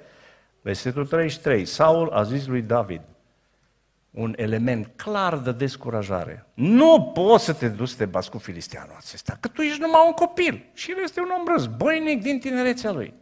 Versetul 0.62 1.06
33, 1.06 1.65
Saul 1.65 2.10
a 2.10 2.23
zis 2.23 2.47
lui 2.47 2.62
David, 2.62 3.01
un 4.12 4.34
element 4.38 4.91
clar 4.96 5.38
de 5.38 5.52
descurajare. 5.52 6.46
Nu 6.54 7.12
poți 7.13 7.43
să 7.43 7.54
te 7.54 7.67
duci 7.67 7.88
să 7.88 7.98
te 7.98 8.06
bați 8.06 8.30
cu 8.30 8.38
filisteanul 8.38 8.96
acesta, 8.98 9.38
că 9.39 9.48
tu 9.48 9.62
ești 9.62 9.82
numai 9.82 10.02
un 10.06 10.12
copil 10.12 10.70
și 10.74 10.91
el 10.91 10.98
este 11.04 11.20
un 11.20 11.30
om 11.39 11.54
războinic 11.54 12.22
din 12.22 12.39
tinerețea 12.39 12.91
lui. 12.91 13.13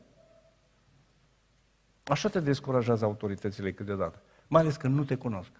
Așa 2.04 2.30
te 2.30 2.40
descurajează 2.40 3.06
autoritățile 3.06 3.72
câteodată, 3.72 4.22
mai 4.48 4.62
ales 4.62 4.76
că 4.76 4.88
nu 4.88 5.04
te 5.04 5.16
cunosc. 5.16 5.52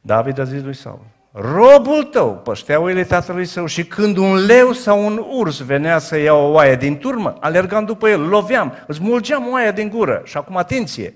David 0.00 0.38
a 0.38 0.44
zis 0.44 0.62
lui 0.62 0.74
Saul, 0.74 1.06
robul 1.32 2.04
tău 2.04 2.36
păștea 2.36 2.80
oile 2.80 3.04
tatălui 3.04 3.44
său 3.44 3.66
și 3.66 3.86
când 3.86 4.16
un 4.16 4.46
leu 4.46 4.72
sau 4.72 5.06
un 5.06 5.24
urs 5.30 5.58
venea 5.58 5.98
să 5.98 6.16
ia 6.16 6.34
o 6.34 6.50
oaie 6.50 6.76
din 6.76 6.98
turmă, 6.98 7.36
alergam 7.40 7.84
după 7.84 8.08
el, 8.08 8.28
loveam, 8.28 8.72
îți 8.86 9.02
mulgeam 9.02 9.48
oaia 9.52 9.72
din 9.72 9.88
gură. 9.88 10.22
Și 10.24 10.36
acum 10.36 10.56
atenție, 10.56 11.14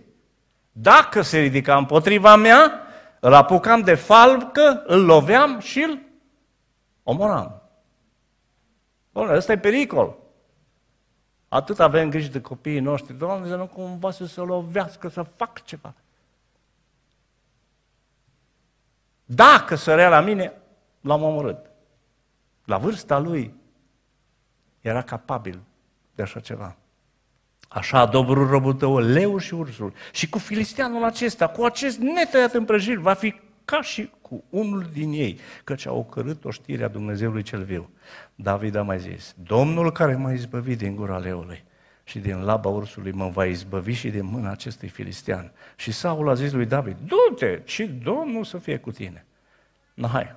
dacă 0.73 1.23
se 1.23 1.39
ridica 1.39 1.77
împotriva 1.77 2.37
mea, 2.37 2.81
îl 3.21 3.35
apucam 3.35 3.81
de 3.81 3.95
falcă, 3.95 4.83
îl 4.87 5.05
loveam 5.05 5.59
și 5.59 5.83
îl 5.83 5.99
omoram. 7.03 7.63
Doamne, 9.13 9.37
ăsta 9.37 9.53
e 9.53 9.59
pericol. 9.59 10.17
Atât 11.49 11.81
avem 11.81 12.11
grijă 12.11 12.31
de 12.31 12.41
copiii 12.41 12.81
noștri, 12.81 13.15
Doamne, 13.15 13.49
să 13.49 13.57
nu 13.57 13.67
cumva 13.67 14.11
să 14.11 14.27
se 14.27 14.41
lovească, 14.41 15.09
să 15.09 15.23
fac 15.23 15.65
ceva. 15.65 15.95
Dacă 19.25 19.75
sărea 19.75 20.09
la 20.09 20.21
mine, 20.21 20.53
l-am 21.01 21.23
omorât. 21.23 21.71
La 22.65 22.79
vârsta 22.79 23.19
lui 23.19 23.55
era 24.81 25.03
capabil 25.03 25.61
de 26.15 26.23
așa 26.23 26.41
ceva. 26.41 26.77
Așa 27.73 27.99
a 27.99 28.07
dobrul 28.07 28.47
robul 28.47 28.75
tău, 28.75 28.99
leu 28.99 29.39
și 29.39 29.55
ursul. 29.55 29.93
Și 30.13 30.29
cu 30.29 30.39
filisteanul 30.39 31.05
acesta, 31.05 31.49
cu 31.49 31.65
acest 31.65 31.99
netăiat 31.99 32.55
împrăjit, 32.55 32.97
va 32.97 33.13
fi 33.15 33.35
ca 33.65 33.83
și 33.83 34.11
cu 34.21 34.45
unul 34.51 34.87
din 34.93 35.13
ei, 35.13 35.39
căci 35.65 35.87
a 35.87 35.93
ocărât 35.93 36.45
oștirea 36.45 36.89
Dumnezeului 36.89 37.43
cel 37.43 37.63
viu. 37.63 37.91
David 38.35 38.75
a 38.75 38.83
mai 38.83 38.99
zis, 38.99 39.35
Domnul 39.43 39.93
care 39.93 40.15
m-a 40.15 40.33
izbăvit 40.33 40.79
din 40.79 40.97
gura 40.97 41.19
leului 41.19 41.65
și 42.05 42.19
din 42.19 42.43
laba 42.45 42.69
ursului 42.69 43.13
mă 43.13 43.29
va 43.29 43.45
izbăvi 43.45 43.93
și 43.93 44.09
din 44.11 44.25
mâna 44.25 44.51
acestui 44.51 44.89
filistean. 44.89 45.53
Și 45.77 45.93
Saul 45.93 46.29
a 46.29 46.35
zis 46.35 46.53
lui 46.53 46.67
David, 46.67 46.97
du-te 47.05 47.61
și 47.65 47.85
Domnul 47.85 48.45
să 48.45 48.59
fie 48.59 48.79
cu 48.79 48.91
tine. 48.91 49.27
Na, 49.95 50.09
hai, 50.09 50.37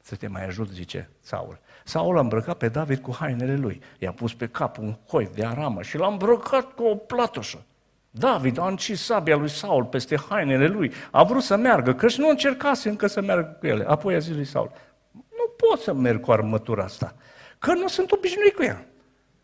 să 0.00 0.16
te 0.16 0.26
mai 0.26 0.46
ajut, 0.46 0.70
zice 0.70 1.10
Saul. 1.20 1.58
Saul 1.84 2.16
a 2.16 2.20
îmbrăcat 2.20 2.56
pe 2.56 2.68
David 2.68 2.98
cu 2.98 3.14
hainele 3.14 3.56
lui. 3.56 3.82
I-a 3.98 4.12
pus 4.12 4.34
pe 4.34 4.48
cap 4.48 4.78
un 4.78 4.96
hoi 5.08 5.30
de 5.34 5.44
aramă 5.44 5.82
și 5.82 5.96
l-a 5.96 6.06
îmbrăcat 6.06 6.72
cu 6.72 6.82
o 6.82 6.94
platoșă. 6.94 7.64
David 8.10 8.58
a 8.58 8.66
încis 8.66 9.04
sabia 9.04 9.36
lui 9.36 9.48
Saul 9.48 9.84
peste 9.84 10.16
hainele 10.16 10.66
lui. 10.66 10.92
A 11.10 11.22
vrut 11.22 11.42
să 11.42 11.56
meargă, 11.56 11.94
că 11.94 12.08
și 12.08 12.20
nu 12.20 12.28
încercase 12.28 12.88
încă 12.88 13.06
să 13.06 13.20
meargă 13.20 13.56
cu 13.58 13.66
ele. 13.66 13.84
Apoi 13.84 14.14
a 14.14 14.18
zis 14.18 14.34
lui 14.34 14.44
Saul, 14.44 14.72
nu 15.12 15.52
pot 15.56 15.80
să 15.80 15.92
merg 15.92 16.20
cu 16.20 16.32
armătura 16.32 16.84
asta, 16.84 17.16
că 17.58 17.72
nu 17.72 17.88
sunt 17.88 18.12
obișnuit 18.12 18.54
cu 18.54 18.62
ea. 18.62 18.86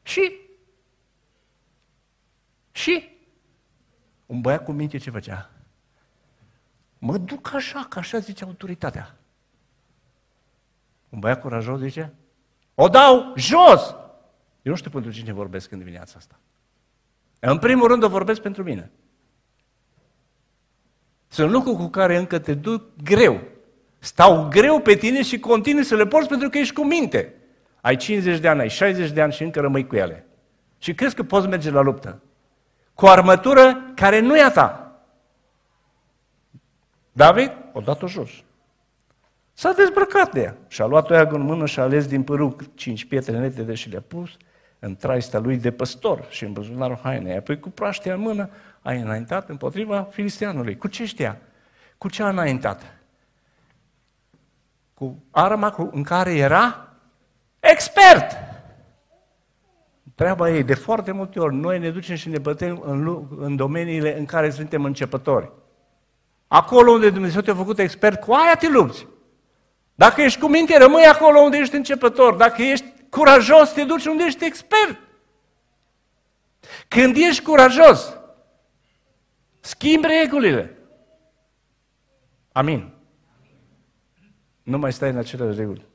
Și? 0.03 0.40
Și? 2.72 3.18
Un 4.26 4.40
băiat 4.40 4.64
cu 4.64 4.72
minte 4.72 4.98
ce 4.98 5.11
făcea? 5.11 5.50
Mă 6.98 7.18
duc 7.18 7.55
așa, 7.55 7.87
că 7.88 7.98
așa 7.98 8.18
zice 8.18 8.44
autoritatea. 8.44 9.16
Un 11.09 11.18
băiat 11.18 11.40
curajos 11.40 11.81
zice, 11.81 12.12
o 12.82 12.88
dau 12.88 13.32
jos! 13.36 13.94
Eu 14.62 14.72
nu 14.72 14.74
știu 14.74 14.90
pentru 14.90 15.10
cine 15.10 15.32
vorbesc 15.32 15.72
în 15.72 15.78
dimineața 15.78 16.14
asta. 16.16 16.38
În 17.40 17.58
primul 17.58 17.88
rând 17.88 18.02
o 18.02 18.08
vorbesc 18.08 18.40
pentru 18.40 18.62
mine. 18.62 18.90
Sunt 21.28 21.50
lucruri 21.50 21.76
cu 21.76 21.88
care 21.88 22.16
încă 22.16 22.38
te 22.38 22.54
duc 22.54 22.82
greu. 23.02 23.40
Stau 23.98 24.48
greu 24.48 24.80
pe 24.80 24.94
tine 24.94 25.22
și 25.22 25.38
continui 25.38 25.84
să 25.84 25.94
le 25.94 26.06
porți 26.06 26.28
pentru 26.28 26.48
că 26.48 26.58
ești 26.58 26.74
cu 26.74 26.84
minte. 26.84 27.34
Ai 27.80 27.96
50 27.96 28.38
de 28.40 28.48
ani, 28.48 28.60
ai 28.60 28.68
60 28.68 29.10
de 29.10 29.20
ani 29.20 29.32
și 29.32 29.42
încă 29.42 29.60
rămâi 29.60 29.86
cu 29.86 29.96
ele. 29.96 30.26
Și 30.78 30.94
crezi 30.94 31.14
că 31.14 31.22
poți 31.22 31.48
merge 31.48 31.70
la 31.70 31.80
luptă. 31.80 32.22
Cu 32.94 33.04
o 33.04 33.08
armătură 33.08 33.92
care 33.94 34.20
nu 34.20 34.36
e 34.36 34.42
a 34.42 34.50
ta. 34.50 35.00
David 37.12 37.52
o 37.72 37.80
dat-o 37.80 38.06
jos. 38.06 38.30
S-a 39.52 39.72
dezbrăcat 39.72 40.32
de 40.32 40.40
ea 40.40 40.56
și 40.68 40.82
a 40.82 40.86
luat 40.86 41.10
o 41.10 41.14
iagă 41.14 41.34
în 41.34 41.42
mână 41.42 41.66
și 41.66 41.80
a 41.80 41.82
ales 41.82 42.06
din 42.06 42.22
pârâu 42.22 42.56
cinci 42.74 43.04
pietre 43.04 43.38
netede 43.38 43.74
și 43.74 43.88
le-a 43.88 44.04
pus 44.06 44.30
în 44.78 44.96
traista 44.96 45.38
lui 45.38 45.56
de 45.56 45.70
păstor 45.70 46.26
și 46.28 46.44
în 46.44 46.52
buzunarul 46.52 46.98
hainei. 47.02 47.36
Apoi 47.36 47.60
cu 47.60 47.70
praștea 47.70 48.14
în 48.14 48.20
mână 48.20 48.50
a 48.82 48.92
înaintat 48.92 49.48
împotriva 49.48 50.02
filisteanului. 50.02 50.76
Cu 50.76 50.88
ce 50.88 51.04
știa? 51.04 51.40
Cu 51.98 52.08
ce 52.08 52.22
a 52.22 52.28
înaintat? 52.28 52.82
Cu 54.94 55.22
arma 55.30 55.90
în 55.92 56.02
care 56.02 56.34
era 56.34 56.88
expert. 57.60 58.36
Treaba 60.14 60.50
ei, 60.50 60.62
de 60.62 60.74
foarte 60.74 61.12
multe 61.12 61.40
ori, 61.40 61.54
noi 61.54 61.78
ne 61.78 61.90
ducem 61.90 62.16
și 62.16 62.28
ne 62.28 62.38
bătem 62.38 62.82
în, 62.84 63.26
în 63.38 63.56
domeniile 63.56 64.18
în 64.18 64.24
care 64.24 64.50
suntem 64.50 64.84
începători. 64.84 65.50
Acolo 66.46 66.90
unde 66.90 67.10
Dumnezeu 67.10 67.40
te-a 67.40 67.54
făcut 67.54 67.78
expert, 67.78 68.20
cu 68.20 68.32
aia 68.32 68.54
te 68.54 68.68
lupți. 68.68 69.06
Dacă 70.00 70.20
ești 70.20 70.40
cu 70.40 70.46
minte, 70.46 70.78
rămâi 70.78 71.04
acolo 71.04 71.40
unde 71.40 71.56
ești 71.56 71.74
începător. 71.74 72.34
Dacă 72.34 72.62
ești 72.62 72.86
curajos, 73.10 73.72
te 73.72 73.84
duci 73.84 74.06
unde 74.06 74.24
ești 74.24 74.44
expert. 74.44 74.98
Când 76.88 77.16
ești 77.16 77.42
curajos, 77.42 78.16
schimbi 79.60 80.06
regulile. 80.06 80.78
Amin. 82.52 82.92
Nu 84.62 84.78
mai 84.78 84.92
stai 84.92 85.10
în 85.10 85.16
aceleași 85.16 85.58
reguli. 85.58 85.86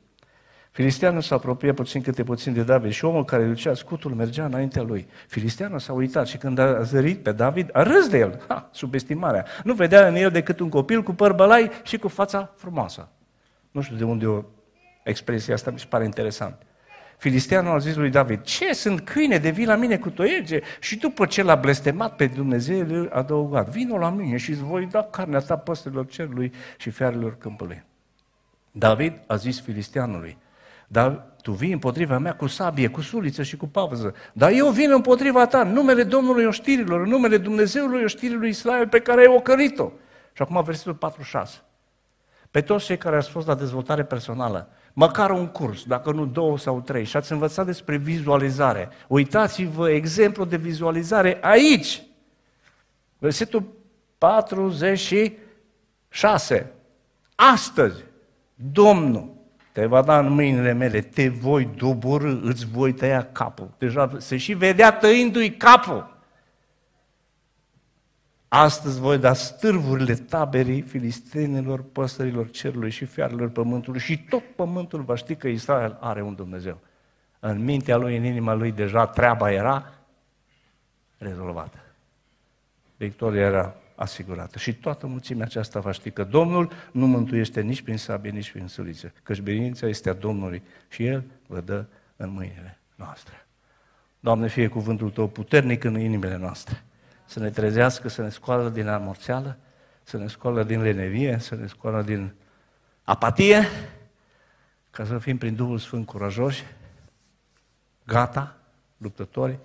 Filisteanul 0.72 1.22
s-a 1.22 1.36
apropiat 1.36 1.76
puțin 1.76 2.02
câte 2.02 2.24
puțin 2.24 2.54
de 2.54 2.64
David 2.64 2.92
și 2.92 3.06
omul 3.06 3.26
care 3.26 3.46
ducea 3.46 3.74
scutul 3.74 4.14
mergea 4.14 4.46
înaintea 4.46 4.82
lui. 4.82 5.08
Filisteanul 5.28 5.80
s-a 5.80 5.94
uitat 5.94 6.28
și 6.28 6.38
când 6.38 6.58
a 6.58 6.82
zărit 6.82 7.24
pe 7.24 7.32
David, 7.32 7.70
a 7.74 7.84
râs 7.84 8.08
de 8.08 8.18
el, 8.18 8.44
ha, 8.48 8.70
subestimarea. 8.72 9.46
Nu 9.64 9.74
vedea 9.74 10.08
în 10.08 10.16
el 10.16 10.32
decât 10.32 10.60
un 10.60 10.70
copil 10.70 11.04
cu 11.04 11.14
păr 11.14 11.34
bălai 11.34 11.72
și 11.84 11.98
cu 11.98 12.08
fața 12.08 12.54
frumoasă. 12.56 13.10
Nu 13.76 13.82
știu 13.82 13.96
de 13.96 14.04
unde 14.04 14.26
o 14.26 14.44
expresia 15.04 15.54
asta, 15.54 15.72
mi 15.72 15.80
se 15.80 15.86
pare 15.90 16.04
interesant. 16.04 16.62
Filisteanul 17.18 17.74
a 17.74 17.78
zis 17.78 17.96
lui 17.96 18.10
David, 18.10 18.42
ce 18.42 18.74
sunt 18.74 19.02
câine 19.02 19.38
de 19.38 19.50
vii 19.50 19.66
la 19.66 19.76
mine 19.76 19.98
cu 19.98 20.10
toiege? 20.10 20.60
Și 20.80 20.98
după 20.98 21.26
ce 21.26 21.44
l-a 21.44 21.56
blestemat 21.56 22.16
pe 22.16 22.28
Dumnezeu, 22.28 23.08
a 23.12 23.18
adăugat, 23.18 23.70
vino 23.70 23.98
la 23.98 24.10
mine 24.10 24.38
și 24.38 24.50
îți 24.50 24.64
voi 24.64 24.86
da 24.86 25.04
carnea 25.04 25.40
ta 25.40 25.58
păstelor 25.58 26.08
cerului 26.08 26.54
și 26.78 26.90
fiarelor 26.90 27.38
câmpului. 27.38 27.84
David 28.72 29.14
a 29.28 29.36
zis 29.36 29.62
filisteanului, 29.62 30.38
dar 30.88 31.26
tu 31.42 31.52
vii 31.52 31.72
împotriva 31.72 32.18
mea 32.18 32.36
cu 32.36 32.48
sabie, 32.48 32.88
cu 32.88 33.02
suliță 33.02 33.44
și 33.44 33.58
cu 33.58 33.68
pavăză, 33.68 34.14
dar 34.34 34.52
eu 34.52 34.70
vin 34.70 34.92
împotriva 34.92 35.48
ta 35.48 35.60
în 35.60 35.72
numele 35.72 36.04
Domnului 36.04 36.46
oștirilor, 36.46 37.02
în 37.02 37.10
numele 37.10 37.38
Dumnezeului 37.38 38.04
oștirilor 38.04 38.46
Israel 38.46 38.88
pe 38.88 39.00
care 39.00 39.22
ai 39.22 39.36
ocărit-o. 39.36 39.92
Și 40.34 40.42
acum 40.42 40.64
versetul 40.64 40.94
46. 40.94 41.65
Pe 42.56 42.62
toți 42.62 42.86
cei 42.86 42.98
care 42.98 43.16
ați 43.16 43.30
fost 43.30 43.48
la 43.48 43.56
dezvoltare 43.56 44.04
personală, 44.04 44.70
măcar 44.94 45.32
un 45.32 45.48
curs, 45.48 45.84
dacă 45.84 46.12
nu 46.12 46.26
două 46.26 46.58
sau 46.58 46.82
trei, 46.82 47.04
și 47.04 47.18
ați 47.18 47.32
învățat 47.32 47.66
despre 47.66 47.98
vizualizare. 47.98 48.90
Uitați-vă 49.08 49.90
exemplu 49.90 50.46
de 50.46 50.58
vizualizare 50.58 51.38
aici. 51.42 52.04
Versetul 53.18 53.64
46. 54.18 56.72
Astăzi, 57.36 58.04
Domnul 58.72 59.34
te 59.72 59.86
va 59.86 60.02
da 60.02 60.20
în 60.20 60.34
mâinile 60.34 60.74
mele, 60.74 61.02
te 61.02 61.28
voi 61.28 61.70
doborâ, 61.78 62.40
îți 62.42 62.66
voi 62.66 62.94
tăia 62.94 63.30
capul. 63.32 63.70
Deja 63.78 64.12
se 64.18 64.38
și 64.38 64.54
vedea 64.54 64.92
tăindu-i 64.92 65.52
capul. 65.52 66.15
Astăzi 68.58 69.00
voi 69.00 69.18
da 69.18 69.34
stârvurile 69.34 70.14
taberii 70.16 70.82
filistenilor, 70.82 71.84
păsărilor 71.84 72.50
cerului 72.50 72.90
și 72.90 73.06
fiarelor 73.06 73.50
pământului 73.50 74.00
și 74.00 74.18
tot 74.18 74.44
pământul 74.56 75.02
va 75.02 75.16
ști 75.16 75.36
că 75.36 75.48
Israel 75.48 75.98
are 76.00 76.22
un 76.22 76.36
Dumnezeu. 76.36 76.80
În 77.40 77.64
mintea 77.64 77.98
lui, 77.98 78.18
în 78.18 78.24
inima 78.24 78.54
lui, 78.54 78.72
deja 78.72 79.08
treaba 79.08 79.52
era 79.52 79.94
rezolvată. 81.18 81.78
Victoria 82.98 83.42
era 83.42 83.76
asigurată. 83.96 84.58
Și 84.58 84.74
toată 84.74 85.08
mulțimea 85.08 85.46
aceasta 85.46 85.80
va 85.80 85.92
ști 85.92 86.12
că 86.12 86.24
Domnul 86.24 86.72
nu 86.92 87.08
mântuiește 87.08 87.62
nici 87.62 87.82
prin 87.82 87.98
sabie, 87.98 88.32
nici 88.32 88.52
prin 88.52 88.68
suliță, 88.68 89.14
căci 89.24 89.42
biruința 89.42 89.88
este 89.88 90.10
a 90.10 90.14
Domnului 90.14 90.64
și 90.90 91.06
El 91.06 91.24
vă 91.48 91.62
dă 91.62 91.86
în 92.16 92.30
mâinile 92.30 92.80
noastre. 92.96 93.46
Doamne, 94.20 94.48
fie 94.48 94.68
cuvântul 94.68 95.10
Tău 95.10 95.28
puternic 95.28 95.84
în 95.84 96.00
inimile 96.00 96.38
noastre 96.38 96.84
să 97.26 97.40
ne 97.40 97.50
trezească, 97.50 98.08
să 98.08 98.22
ne 98.22 98.30
scoală 98.30 98.70
din 98.70 98.88
amorțeală, 98.88 99.58
să 100.04 100.18
ne 100.18 100.28
scoală 100.28 100.64
din 100.64 100.82
lenevie, 100.82 101.38
să 101.40 101.56
ne 101.56 101.68
scoală 101.68 102.02
din 102.02 102.34
apatie, 103.04 103.68
ca 104.92 105.06
să 105.06 105.18
fim 105.18 105.38
prin 105.38 105.56
Duhul 105.56 105.78
Sfânt 105.78 106.06
curajoși, 106.06 106.64
gata, 108.06 108.58
luptători, 108.98 109.60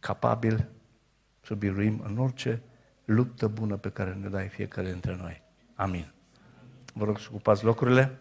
capabili 0.00 0.66
să 1.40 1.54
biruim 1.54 2.02
în 2.06 2.18
orice 2.18 2.62
luptă 3.04 3.48
bună 3.48 3.76
pe 3.76 3.90
care 3.90 4.12
ne 4.14 4.28
dai 4.28 4.48
fiecare 4.48 4.90
dintre 4.90 5.16
noi. 5.16 5.42
Amin. 5.74 6.12
Vă 6.94 7.04
rog 7.04 7.18
să 7.18 7.26
ocupați 7.30 7.64
locurile. 7.64 8.18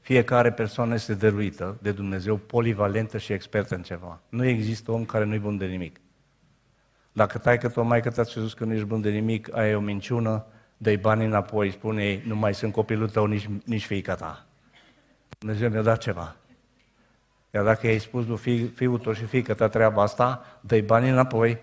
Fiecare 0.00 0.52
persoană 0.52 0.94
este 0.94 1.14
dăruită 1.14 1.78
de 1.82 1.92
Dumnezeu, 1.92 2.36
polivalentă 2.36 3.18
și 3.18 3.32
expertă 3.32 3.74
în 3.74 3.82
ceva. 3.82 4.20
Nu 4.28 4.44
există 4.44 4.92
om 4.92 5.04
care 5.04 5.24
nu-i 5.24 5.38
bun 5.38 5.56
de 5.56 5.66
nimic. 5.66 6.00
Dacă 7.12 7.38
tai 7.38 7.58
că 7.58 7.68
tu 7.68 7.82
mai 7.82 8.02
că 8.02 8.10
ți-a 8.10 8.22
spus 8.22 8.54
că 8.54 8.64
nu 8.64 8.72
ești 8.72 8.86
bun 8.86 9.00
de 9.00 9.10
nimic, 9.10 9.56
ai 9.56 9.74
o 9.74 9.80
minciună, 9.80 10.46
dă-i 10.76 10.96
bani 10.96 11.24
înapoi, 11.24 11.70
spune 11.70 12.22
nu 12.26 12.36
mai 12.36 12.54
sunt 12.54 12.72
copilul 12.72 13.08
tău, 13.08 13.26
nici, 13.26 13.48
nici 13.64 13.84
fiica 13.84 14.14
ta. 14.14 14.46
Dumnezeu 15.38 15.68
mi-a 15.68 15.82
dat 15.82 15.98
ceva. 15.98 16.36
Iar 17.54 17.64
dacă 17.64 17.86
i-ai 17.86 17.98
spus 17.98 18.26
lui 18.26 18.36
fi, 18.36 18.66
fiul 18.66 18.98
tău 18.98 19.12
și 19.12 19.24
fiica 19.24 19.54
ta 19.54 19.68
treaba 19.68 20.02
asta, 20.02 20.60
dă-i 20.60 20.82
bani 20.82 21.08
înapoi 21.08 21.62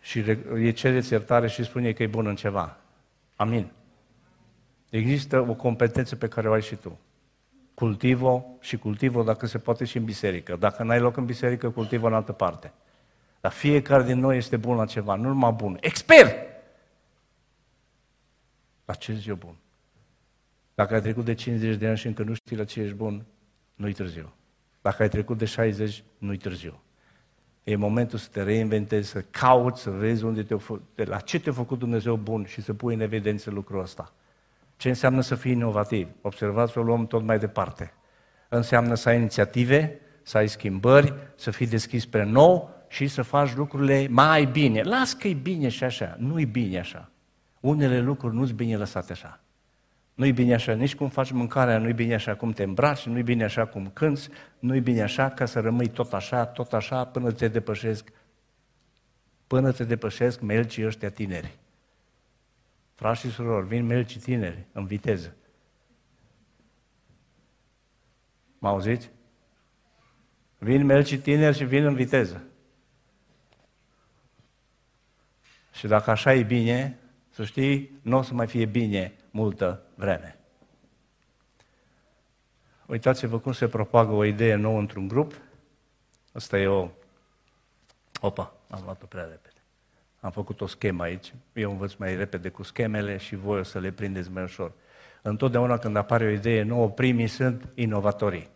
și 0.00 0.24
îi 0.50 0.72
cereți 0.72 1.12
iertare 1.12 1.48
și 1.48 1.64
spune 1.64 1.92
că 1.92 2.02
e 2.02 2.06
bun 2.06 2.26
în 2.26 2.36
ceva. 2.36 2.76
Amin. 3.36 3.72
Există 4.90 5.40
o 5.48 5.54
competență 5.54 6.16
pe 6.16 6.28
care 6.28 6.48
o 6.48 6.52
ai 6.52 6.62
și 6.62 6.74
tu. 6.74 6.98
Cultivo 7.76 8.56
și 8.60 8.76
cultivo 8.76 9.22
dacă 9.22 9.46
se 9.46 9.58
poate 9.58 9.84
și 9.84 9.96
în 9.96 10.04
biserică. 10.04 10.56
Dacă 10.56 10.82
n-ai 10.82 11.00
loc 11.00 11.16
în 11.16 11.24
biserică, 11.24 11.70
cultivo 11.70 12.06
în 12.06 12.14
altă 12.14 12.32
parte. 12.32 12.72
Dar 13.40 13.52
fiecare 13.52 14.02
din 14.02 14.18
noi 14.18 14.36
este 14.36 14.56
bun 14.56 14.76
la 14.76 14.86
ceva, 14.86 15.14
nu 15.14 15.28
numai 15.28 15.52
bun. 15.52 15.76
Expert! 15.80 16.34
La 18.84 18.94
ce 18.94 19.12
zic 19.12 19.26
eu 19.26 19.34
bun? 19.34 19.54
Dacă 20.74 20.94
ai 20.94 21.00
trecut 21.00 21.24
de 21.24 21.34
50 21.34 21.76
de 21.76 21.86
ani 21.86 21.96
și 21.96 22.06
încă 22.06 22.22
nu 22.22 22.34
știi 22.34 22.56
la 22.56 22.64
ce 22.64 22.80
ești 22.80 22.94
bun, 22.94 23.24
nu-i 23.74 23.92
târziu. 23.92 24.32
Dacă 24.80 25.02
ai 25.02 25.08
trecut 25.08 25.38
de 25.38 25.44
60, 25.44 26.02
nu-i 26.18 26.36
târziu. 26.36 26.80
E 27.64 27.76
momentul 27.76 28.18
să 28.18 28.28
te 28.32 28.42
reinventezi, 28.42 29.08
să 29.08 29.20
cauți, 29.30 29.82
să 29.82 29.90
vezi 29.90 30.24
unde 30.24 30.42
te 30.42 30.56
de 30.94 31.04
la 31.04 31.20
ce 31.20 31.40
te-a 31.40 31.52
făcut 31.52 31.78
Dumnezeu 31.78 32.16
bun 32.16 32.44
și 32.44 32.62
să 32.62 32.74
pui 32.74 32.94
în 32.94 33.00
evidență 33.00 33.50
lucrul 33.50 33.80
ăsta. 33.80 34.12
Ce 34.76 34.88
înseamnă 34.88 35.20
să 35.20 35.34
fii 35.34 35.52
inovativ? 35.52 36.08
Observați, 36.20 36.78
o 36.78 36.82
luăm 36.82 37.06
tot 37.06 37.22
mai 37.22 37.38
departe. 37.38 37.92
Înseamnă 38.48 38.94
să 38.94 39.08
ai 39.08 39.16
inițiative, 39.16 40.00
să 40.22 40.36
ai 40.36 40.48
schimbări, 40.48 41.14
să 41.34 41.50
fii 41.50 41.66
deschis 41.66 42.02
spre 42.02 42.24
nou 42.24 42.84
și 42.88 43.06
să 43.06 43.22
faci 43.22 43.54
lucrurile 43.54 44.06
mai 44.10 44.44
bine. 44.44 44.82
Las 44.82 45.12
că 45.12 45.28
e 45.28 45.34
bine 45.34 45.68
și 45.68 45.84
așa. 45.84 46.16
Nu 46.18 46.40
e 46.40 46.44
bine 46.44 46.78
așa. 46.78 47.10
Unele 47.60 48.00
lucruri 48.00 48.34
nu-ți 48.34 48.52
bine 48.52 48.76
lăsate 48.76 49.12
așa. 49.12 49.40
Nu-i 50.14 50.32
bine 50.32 50.54
așa 50.54 50.72
nici 50.72 50.94
cum 50.94 51.08
faci 51.08 51.30
mâncarea, 51.30 51.78
nu-i 51.78 51.92
bine 51.92 52.14
așa 52.14 52.34
cum 52.34 52.52
te 52.52 52.62
îmbraci, 52.62 53.06
nu-i 53.06 53.22
bine 53.22 53.44
așa 53.44 53.66
cum 53.66 53.90
cânți, 53.92 54.28
nu-i 54.58 54.80
bine 54.80 55.02
așa 55.02 55.30
ca 55.30 55.44
să 55.44 55.60
rămâi 55.60 55.88
tot 55.88 56.12
așa, 56.12 56.46
tot 56.46 56.72
așa, 56.72 57.04
până 57.04 57.32
te 57.32 57.48
depășesc, 57.48 58.12
până 59.46 59.72
te 59.72 59.84
depășesc 59.84 60.40
melcii 60.40 60.86
ăștia 60.86 61.10
tineri. 61.10 61.58
Frați 62.96 63.20
și 63.20 63.30
surori, 63.30 63.66
vin 63.66 63.86
melcii 63.86 64.20
tineri 64.20 64.66
în 64.72 64.86
viteză. 64.86 65.36
Mă 68.58 68.68
auziți? 68.68 69.10
Vin 70.58 70.84
melcii 70.84 71.18
tineri 71.18 71.56
și 71.56 71.64
vin 71.64 71.84
în 71.84 71.94
viteză. 71.94 72.42
Și 75.72 75.86
dacă 75.86 76.10
așa 76.10 76.34
e 76.34 76.42
bine, 76.42 76.98
să 77.30 77.44
știi, 77.44 77.98
nu 78.02 78.16
o 78.16 78.22
să 78.22 78.34
mai 78.34 78.46
fie 78.46 78.64
bine 78.64 79.14
multă 79.30 79.82
vreme. 79.94 80.38
Uitați-vă 82.86 83.38
cum 83.38 83.52
se 83.52 83.68
propagă 83.68 84.12
o 84.12 84.24
idee 84.24 84.54
nouă 84.54 84.78
într-un 84.78 85.08
grup. 85.08 85.40
Asta 86.32 86.58
e 86.58 86.66
o... 86.66 86.90
Opa, 88.20 88.54
am 88.70 88.82
luat-o 88.84 89.06
prea 89.06 89.24
repede. 89.24 89.55
Am 90.26 90.32
făcut 90.32 90.60
o 90.60 90.66
schemă 90.66 91.02
aici. 91.02 91.34
Eu 91.52 91.70
învăț 91.70 91.94
mai 91.94 92.16
repede 92.16 92.48
cu 92.48 92.62
schemele 92.62 93.16
și 93.16 93.36
voi 93.36 93.58
o 93.58 93.62
să 93.62 93.78
le 93.78 93.90
prindeți 93.90 94.30
mai 94.30 94.42
ușor. 94.42 94.72
Întotdeauna 95.22 95.78
când 95.78 95.96
apare 95.96 96.24
o 96.24 96.28
idee 96.28 96.62
nouă, 96.62 96.88
primii 96.88 97.26
sunt 97.26 97.68
inovatorii. 97.74 98.48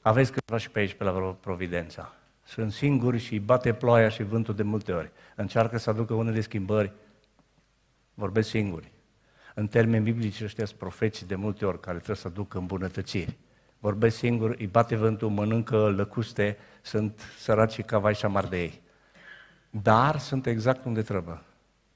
Aveți 0.00 0.32
câteva 0.32 0.58
și 0.58 0.70
pe 0.70 0.78
aici, 0.78 0.94
pe 0.94 1.04
la 1.04 1.36
Providența. 1.40 2.12
Sunt 2.44 2.72
singuri 2.72 3.18
și 3.18 3.38
bate 3.38 3.72
ploaia 3.72 4.08
și 4.08 4.22
vântul 4.22 4.54
de 4.54 4.62
multe 4.62 4.92
ori. 4.92 5.10
Încearcă 5.36 5.78
să 5.78 5.90
aducă 5.90 6.14
unele 6.14 6.40
schimbări. 6.40 6.92
Vorbesc 8.14 8.48
singuri. 8.48 8.92
În 9.54 9.66
termeni 9.66 10.04
biblici 10.04 10.42
ăștia 10.42 10.64
sunt 10.64 10.78
profeții 10.78 11.26
de 11.26 11.34
multe 11.34 11.64
ori 11.64 11.80
care 11.80 11.96
trebuie 11.96 12.16
să 12.16 12.28
aducă 12.28 12.58
îmbunătățiri. 12.58 13.36
Vorbesc 13.78 14.16
singur, 14.16 14.54
îi 14.58 14.66
bate 14.66 14.96
vântul, 14.96 15.28
mănâncă 15.28 15.88
lăcuste, 15.88 16.56
sunt 16.82 17.20
săraci 17.38 17.82
ca 17.82 17.98
vai 17.98 18.14
și 18.14 18.24
amar 18.24 18.46
de 18.46 18.60
ei. 18.60 18.86
Dar 19.70 20.18
sunt 20.18 20.46
exact 20.46 20.84
unde 20.84 21.02
trebuie. 21.02 21.40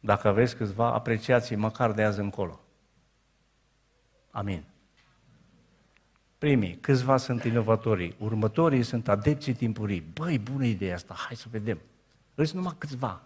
Dacă 0.00 0.28
aveți 0.28 0.56
câțiva, 0.56 0.92
apreciați 0.92 1.54
măcar 1.54 1.92
de 1.92 2.02
azi 2.02 2.20
încolo. 2.20 2.60
Amin. 4.30 4.64
Primii, 6.38 6.78
câțiva 6.80 7.16
sunt 7.16 7.44
inovatorii, 7.44 8.14
următorii 8.18 8.82
sunt 8.82 9.08
adepții 9.08 9.54
timpurii. 9.54 10.04
Băi, 10.12 10.38
bună 10.38 10.64
idee 10.64 10.92
asta, 10.92 11.14
hai 11.16 11.36
să 11.36 11.46
vedem. 11.50 11.78
Îți 12.34 12.54
numai 12.54 12.74
câțiva. 12.78 13.22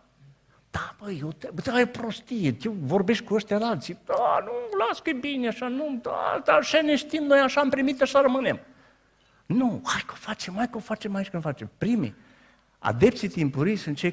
Da, 0.70 0.94
băi, 0.98 1.18
eu 1.20 1.32
te... 1.32 1.48
da, 1.64 1.80
e 1.80 1.87
prostie, 1.87 2.52
tu 2.52 2.70
vorbești 2.70 3.24
cu 3.24 3.35
ăștia 3.35 3.59
alții. 3.59 3.98
Da, 4.04 4.38
nu, 4.44 4.78
las 4.87 5.00
că 5.00 5.11
e 5.11 5.12
bine 5.12 5.48
așa, 5.48 5.68
nu, 5.68 5.98
da, 6.02 6.42
da, 6.44 6.52
așa 6.52 6.80
ne 6.80 6.96
știm 6.96 7.22
noi, 7.24 7.38
așa 7.38 7.61
am 7.61 7.68
primit, 7.68 8.02
așa 8.02 8.20
rămânem. 8.20 8.61
Nu, 9.46 9.80
hai 9.85 10.02
că 10.06 10.12
o 10.12 10.18
facem, 10.18 10.54
hai 10.54 10.68
că 10.70 10.76
o 10.76 10.80
facem 10.80 11.14
aici 11.14 11.28
când 11.28 11.42
facem. 11.42 11.70
Primii, 11.78 12.14
adepții 12.79 13.29
timpurii 13.29 13.77
sunt 13.77 13.97
cei 13.97 14.12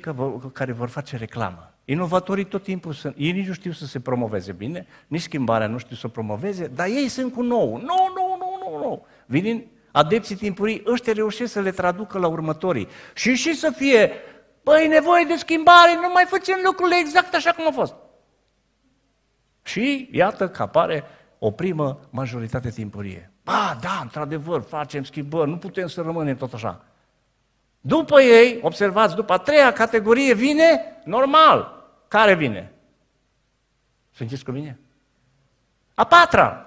care 0.53 0.71
vor 0.71 0.89
face 0.89 1.17
reclamă. 1.17 1.73
Inovatorii 1.85 2.45
tot 2.45 2.63
timpul 2.63 2.93
sunt, 2.93 3.15
ei 3.17 3.31
nici 3.31 3.47
nu 3.47 3.53
știu 3.53 3.71
să 3.71 3.85
se 3.85 3.99
promoveze 3.99 4.51
bine, 4.51 4.85
nici 5.07 5.21
schimbarea 5.21 5.67
nu 5.67 5.77
știu 5.77 5.95
să 5.95 6.05
o 6.05 6.09
promoveze, 6.09 6.67
dar 6.67 6.87
ei 6.87 7.07
sunt 7.07 7.33
cu 7.33 7.41
nou. 7.41 7.77
Nu, 7.77 8.11
nu, 8.15 8.37
nu, 8.39 8.69
nu, 8.69 8.77
nu. 8.77 9.05
Vin 9.25 9.65
adepții 9.91 10.35
timpurii, 10.35 10.83
ăștia 10.85 11.13
reușesc 11.13 11.51
să 11.51 11.59
le 11.61 11.71
traducă 11.71 12.17
la 12.17 12.27
următorii. 12.27 12.87
Și 13.13 13.35
și 13.35 13.55
să 13.55 13.71
fie 13.75 14.11
Băi, 14.63 14.87
nevoie 14.87 15.25
de 15.27 15.35
schimbare, 15.35 15.95
nu 15.95 16.09
mai 16.13 16.25
facem 16.27 16.55
lucrurile 16.65 16.95
exact 16.99 17.33
așa 17.33 17.51
cum 17.51 17.65
au 17.65 17.71
fost. 17.71 17.95
Și 19.63 20.09
iată 20.11 20.49
că 20.49 20.61
apare 20.61 21.03
o 21.39 21.51
primă 21.51 21.99
majoritate 22.09 22.69
timpurie. 22.69 23.31
Ba, 23.43 23.77
da, 23.81 23.99
într-adevăr, 24.01 24.61
facem 24.61 25.03
schimbări, 25.03 25.49
nu 25.49 25.57
putem 25.57 25.87
să 25.87 26.01
rămânem 26.01 26.35
tot 26.35 26.53
așa. 26.53 26.85
După 27.85 28.21
ei, 28.21 28.59
observați, 28.61 29.15
după 29.15 29.33
a 29.33 29.37
treia 29.37 29.73
categorie 29.73 30.33
vine 30.33 31.01
normal. 31.03 31.85
Care 32.07 32.35
vine? 32.35 32.73
Sunteți 34.11 34.43
cu 34.43 34.51
mine? 34.51 34.79
A 35.93 36.03
patra. 36.03 36.65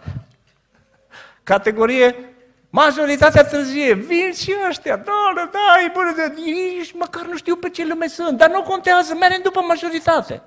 Categorie 1.42 2.36
Majoritatea 2.70 3.44
târzie, 3.44 3.94
vin 3.94 4.32
și 4.32 4.54
ăștia, 4.68 4.96
da, 4.96 5.32
da, 5.34 5.50
da, 5.52 5.84
e 5.84 5.90
bună, 5.92 6.12
de 6.16 6.40
nici 6.40 6.92
măcar 6.92 7.26
nu 7.26 7.36
știu 7.36 7.56
pe 7.56 7.70
ce 7.70 7.86
lume 7.86 8.06
sunt, 8.06 8.38
dar 8.38 8.50
nu 8.50 8.62
contează, 8.62 9.14
mergem 9.14 9.40
după 9.42 9.60
majoritate. 9.60 10.42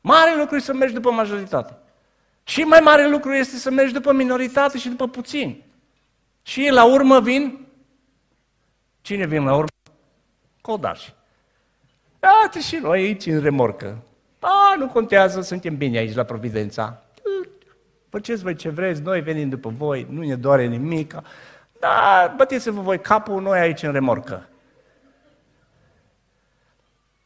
Mare 0.00 0.36
lucru 0.36 0.56
e 0.56 0.60
să 0.60 0.74
mergi 0.74 0.94
după 0.94 1.10
majoritate. 1.10 1.78
Și 2.42 2.62
mai 2.62 2.80
mare 2.80 3.08
lucru 3.08 3.32
este 3.32 3.56
să 3.56 3.70
mergi 3.70 3.92
după 3.92 4.12
minoritate 4.12 4.78
și 4.78 4.88
după 4.88 5.08
puțini. 5.08 5.64
Și 6.42 6.68
la 6.70 6.84
urmă 6.84 7.20
vin, 7.20 7.66
cine 9.00 9.26
vin 9.26 9.44
la 9.44 9.54
urmă? 9.54 9.68
Codași. 10.60 11.14
Iată 12.22 12.58
și 12.58 12.76
noi 12.76 13.00
aici 13.00 13.26
în 13.26 13.40
remorcă. 13.40 14.02
A, 14.38 14.74
nu 14.78 14.88
contează, 14.88 15.40
suntem 15.40 15.76
bine 15.76 15.98
aici 15.98 16.14
la 16.14 16.22
Providența. 16.22 17.02
Faceți 18.08 18.42
voi 18.42 18.54
ce 18.54 18.68
vreți, 18.68 19.02
noi 19.02 19.20
venim 19.20 19.48
după 19.48 19.72
voi, 19.76 20.06
nu 20.10 20.22
ne 20.22 20.36
doare 20.36 20.66
nimic. 20.66 21.14
Da, 21.80 22.34
băteți-vă 22.36 22.80
voi 22.80 23.00
capul, 23.00 23.42
noi 23.42 23.58
aici 23.58 23.82
în 23.82 23.92
remorcă. 23.92 24.48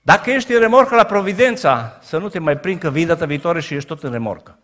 Dacă 0.03 0.31
ești 0.31 0.53
în 0.53 0.61
remorcă 0.61 0.95
la 0.95 1.05
Providența, 1.05 1.99
să 2.03 2.19
nu 2.19 2.29
te 2.29 2.39
mai 2.39 2.59
prind 2.59 2.81
că 2.81 2.91
vii 2.91 3.07
data 3.07 3.27
viitoare 3.27 3.61
și 3.61 3.75
ești 3.75 3.89
tot 3.89 4.03
în 4.03 4.11
remorcă. 4.11 4.59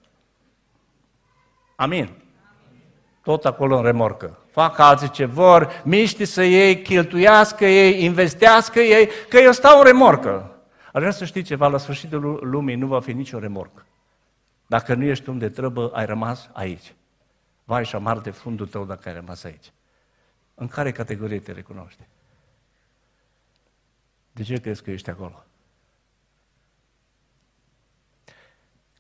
Amin. 1.77 2.11
Tot 3.29 3.45
acolo 3.45 3.77
în 3.77 3.83
remorcă. 3.83 4.39
Fac 4.51 4.79
alții 4.79 5.11
ce 5.11 5.25
vor, 5.25 5.83
miști 5.85 6.25
să 6.25 6.45
ei, 6.45 6.83
cheltuiască 6.83 7.65
ei, 7.65 8.05
investească 8.05 8.81
ei, 8.81 9.09
că 9.29 9.37
eu 9.37 9.53
stau 9.53 9.79
în 9.79 9.85
remorcă. 9.85 10.57
Aș 10.93 11.01
vrea 11.01 11.11
să 11.11 11.25
știi 11.25 11.43
ceva, 11.43 11.67
la 11.67 11.79
sfârșitul 11.79 12.41
lumii 12.43 12.75
nu 12.75 12.87
va 12.87 13.01
fi 13.01 13.13
nicio 13.13 13.39
remorcă. 13.39 13.87
Dacă 14.67 14.95
nu 14.95 15.05
ești 15.05 15.29
unde 15.29 15.49
trebuie, 15.49 15.89
ai 15.93 16.07
rămas 16.07 16.49
aici. 16.53 16.95
Vai 17.65 17.85
și 17.85 17.95
amar 17.95 18.19
de 18.19 18.31
fundul 18.31 18.67
tău 18.67 18.85
dacă 18.85 19.09
ai 19.09 19.15
rămas 19.15 19.45
aici. 19.45 19.73
În 20.55 20.69
care 20.69 20.93
categorie 20.93 21.41
te 21.41 21.53
recunoște? 21.53 22.09
De 24.33 24.43
ce 24.43 24.61
crezi 24.61 24.83
că 24.83 24.91
ești 24.91 25.11
acolo? 25.11 25.45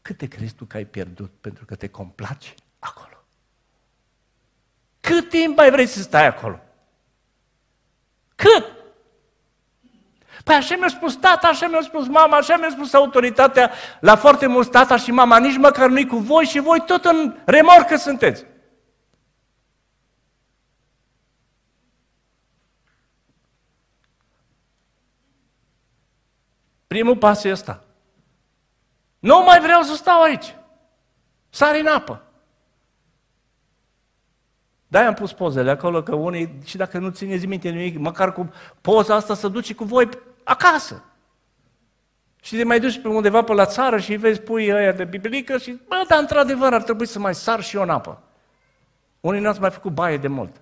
Câte 0.02 0.26
crezi 0.26 0.54
tu 0.54 0.64
că 0.64 0.76
ai 0.76 0.84
pierdut 0.84 1.30
pentru 1.40 1.64
că 1.64 1.74
te 1.74 1.88
complaci 1.88 2.54
acolo? 2.78 3.17
Cât 5.08 5.28
timp 5.28 5.56
mai 5.56 5.70
vrei 5.70 5.86
să 5.86 6.00
stai 6.00 6.26
acolo? 6.26 6.60
Cât? 8.34 8.72
Păi 10.44 10.54
așa 10.54 10.76
mi-a 10.76 10.88
spus 10.88 11.16
tata, 11.16 11.48
așa 11.48 11.68
mi-a 11.68 11.80
spus 11.80 12.06
mama, 12.06 12.36
așa 12.36 12.56
mi-a 12.56 12.70
spus 12.70 12.92
autoritatea, 12.92 13.70
la 14.00 14.16
foarte 14.16 14.46
mult 14.46 14.70
tata 14.70 14.96
și 14.96 15.10
mama, 15.10 15.38
nici 15.38 15.56
măcar 15.56 15.88
nu-i 15.88 16.06
cu 16.06 16.16
voi 16.16 16.44
și 16.44 16.58
voi 16.58 16.80
tot 16.86 17.04
în 17.04 17.36
remorcă 17.44 17.96
sunteți. 17.96 18.44
Primul 26.86 27.16
pas 27.16 27.44
e 27.44 27.50
ăsta. 27.50 27.84
Nu 29.18 29.42
mai 29.42 29.60
vreau 29.60 29.82
să 29.82 29.94
stau 29.94 30.22
aici. 30.22 30.54
Sari 31.50 31.80
în 31.80 31.86
apă. 31.86 32.27
Da, 34.88 35.06
am 35.06 35.14
pus 35.14 35.32
pozele 35.32 35.70
acolo, 35.70 36.02
că 36.02 36.14
unii, 36.14 36.58
și 36.64 36.76
dacă 36.76 36.98
nu 36.98 37.08
țineți 37.08 37.46
minte 37.46 37.68
nimic, 37.68 37.98
măcar 37.98 38.32
cu 38.32 38.50
poza 38.80 39.14
asta 39.14 39.34
să 39.34 39.48
duci 39.48 39.74
cu 39.74 39.84
voi 39.84 40.08
acasă. 40.44 41.02
Și 42.42 42.56
te 42.56 42.64
mai 42.64 42.80
duci 42.80 43.00
pe 43.00 43.08
undeva 43.08 43.42
pe 43.42 43.52
la 43.52 43.66
țară 43.66 43.98
și 43.98 44.16
vezi 44.16 44.40
pui 44.40 44.72
ăia 44.72 44.92
de 44.92 45.04
biblică 45.04 45.58
și, 45.58 45.78
bă, 45.88 46.04
dar 46.08 46.18
într-adevăr 46.18 46.72
ar 46.72 46.82
trebui 46.82 47.06
să 47.06 47.18
mai 47.18 47.34
sar 47.34 47.62
și 47.62 47.76
eu 47.76 47.82
în 47.82 47.90
apă. 47.90 48.22
Unii 49.20 49.40
n-ați 49.40 49.60
mai 49.60 49.70
făcut 49.70 49.92
baie 49.92 50.16
de 50.16 50.28
mult. 50.28 50.60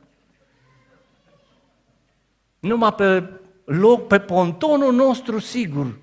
Numai 2.59 2.93
pe 2.93 3.31
loc, 3.64 4.07
pe 4.07 4.20
pontonul 4.20 4.95
nostru 4.95 5.39
sigur, 5.39 5.99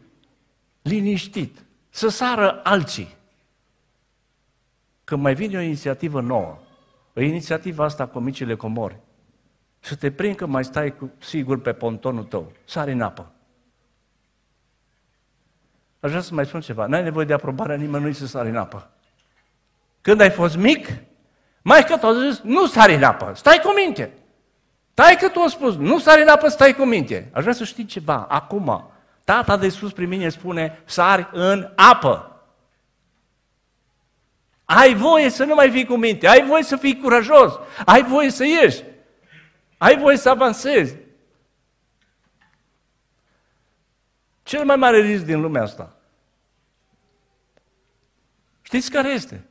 liniștit, 0.82 1.58
să 1.90 2.08
sară 2.08 2.60
alții. 2.64 3.16
Când 5.04 5.22
mai 5.22 5.34
vine 5.34 5.58
o 5.58 5.62
inițiativă 5.62 6.22
nouă, 6.22 6.58
o 7.16 7.22
inițiativă 7.22 7.84
asta 7.84 8.08
cu 8.08 8.20
micile 8.20 8.56
comori, 8.56 9.00
să 9.80 9.96
te 9.96 10.12
prind 10.12 10.36
că 10.36 10.46
mai 10.46 10.64
stai 10.64 10.96
cu, 10.96 11.12
sigur 11.18 11.62
pe 11.62 11.74
pontonul 11.74 12.24
tău, 12.24 12.52
sari 12.66 12.92
în 12.92 13.02
apă. 13.02 13.32
Aș 16.00 16.10
vrea 16.10 16.22
să 16.22 16.34
mai 16.34 16.46
spun 16.46 16.62
ceva. 16.62 16.86
N-ai 16.86 17.04
nevoie 17.04 17.26
de 17.26 17.34
aprobarea 17.34 17.76
nimănui 17.76 18.14
să 18.14 18.28
sari 18.28 18.50
în 18.50 18.56
apă. 18.56 18.90
Când 20.02 20.22
ai 20.22 20.32
fost 20.32 20.56
mic, 20.56 20.88
mai 21.62 21.84
că 21.84 21.98
tot 21.98 22.16
zis, 22.30 22.42
nu 22.42 22.68
sari 22.68 22.94
în 22.94 23.04
apă, 23.04 23.32
stai 23.36 23.60
cu 23.64 23.74
minte. 23.74 24.14
Stai 24.92 25.18
că 25.20 25.30
tu 25.30 25.40
a 25.40 25.48
spus, 25.48 25.76
nu 25.76 26.00
sari 26.00 26.22
în 26.22 26.28
apă, 26.28 26.48
stai 26.48 26.74
cu 26.74 26.84
minte. 26.84 27.30
Aș 27.34 27.42
vrea 27.42 27.54
să 27.54 27.64
știi 27.64 27.86
ceva, 27.86 28.26
acum. 28.30 28.92
Tata 29.24 29.58
de 29.58 29.70
sus 29.70 29.92
prin 29.92 30.08
mine 30.08 30.30
spune, 30.30 30.82
sari 30.86 31.30
în 31.32 31.72
apă. 31.76 32.33
Ai 34.66 34.94
voie 34.94 35.30
să 35.30 35.44
nu 35.44 35.56
mai 35.56 35.72
fii 35.72 35.86
cu 35.86 35.96
minte, 35.96 36.28
ai 36.28 36.46
voie 36.46 36.64
să 36.64 36.76
fii 36.76 37.00
curajos, 37.00 37.54
ai 37.86 38.04
voie 38.04 38.30
să 38.30 38.44
ieși, 38.46 38.84
ai 39.78 39.98
voie 39.98 40.18
să 40.18 40.30
avansezi. 40.30 40.96
Cel 44.44 44.66
mai 44.66 44.76
mare 44.76 45.02
risc 45.02 45.24
din 45.24 45.42
lumea 45.42 45.62
asta. 45.62 45.96
Știți 48.62 48.92
care 48.92 49.10
este? 49.10 49.48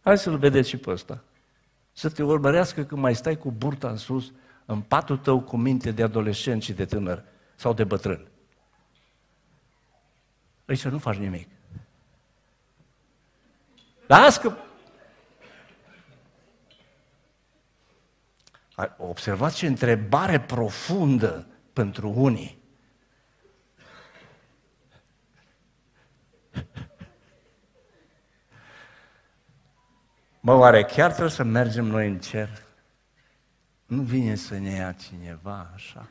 Hai 0.00 0.18
să-l 0.18 0.38
vedeți 0.38 0.68
și 0.68 0.76
pe 0.76 0.90
ăsta. 0.90 1.24
Să 1.92 2.10
te 2.10 2.22
urmărească 2.22 2.82
când 2.82 3.00
mai 3.00 3.14
stai 3.14 3.36
cu 3.36 3.50
burta 3.50 3.88
în 3.88 3.96
sus, 3.96 4.32
în 4.64 4.80
patul 4.80 5.16
tău 5.16 5.40
cu 5.40 5.56
minte 5.56 5.90
de 5.90 6.02
adolescent 6.02 6.62
și 6.62 6.72
de 6.72 6.84
tânăr 6.84 7.24
sau 7.54 7.72
de 7.72 7.84
bătrân. 7.84 8.28
Păi 10.64 10.76
să 10.76 10.88
nu 10.88 10.98
faci 10.98 11.16
nimic. 11.16 11.48
Las 14.10 14.36
că... 14.36 14.56
Observați 18.96 19.56
ce 19.56 19.66
întrebare 19.66 20.40
profundă 20.40 21.46
pentru 21.72 22.12
unii. 22.16 22.58
Mă, 30.40 30.54
oare 30.54 30.84
chiar 30.84 31.10
trebuie 31.10 31.30
să 31.30 31.42
mergem 31.42 31.84
noi 31.84 32.08
în 32.08 32.18
cer? 32.18 32.48
Nu 33.86 34.02
vine 34.02 34.34
să 34.34 34.58
ne 34.58 34.70
ia 34.70 34.92
cineva 34.92 35.70
așa? 35.74 36.08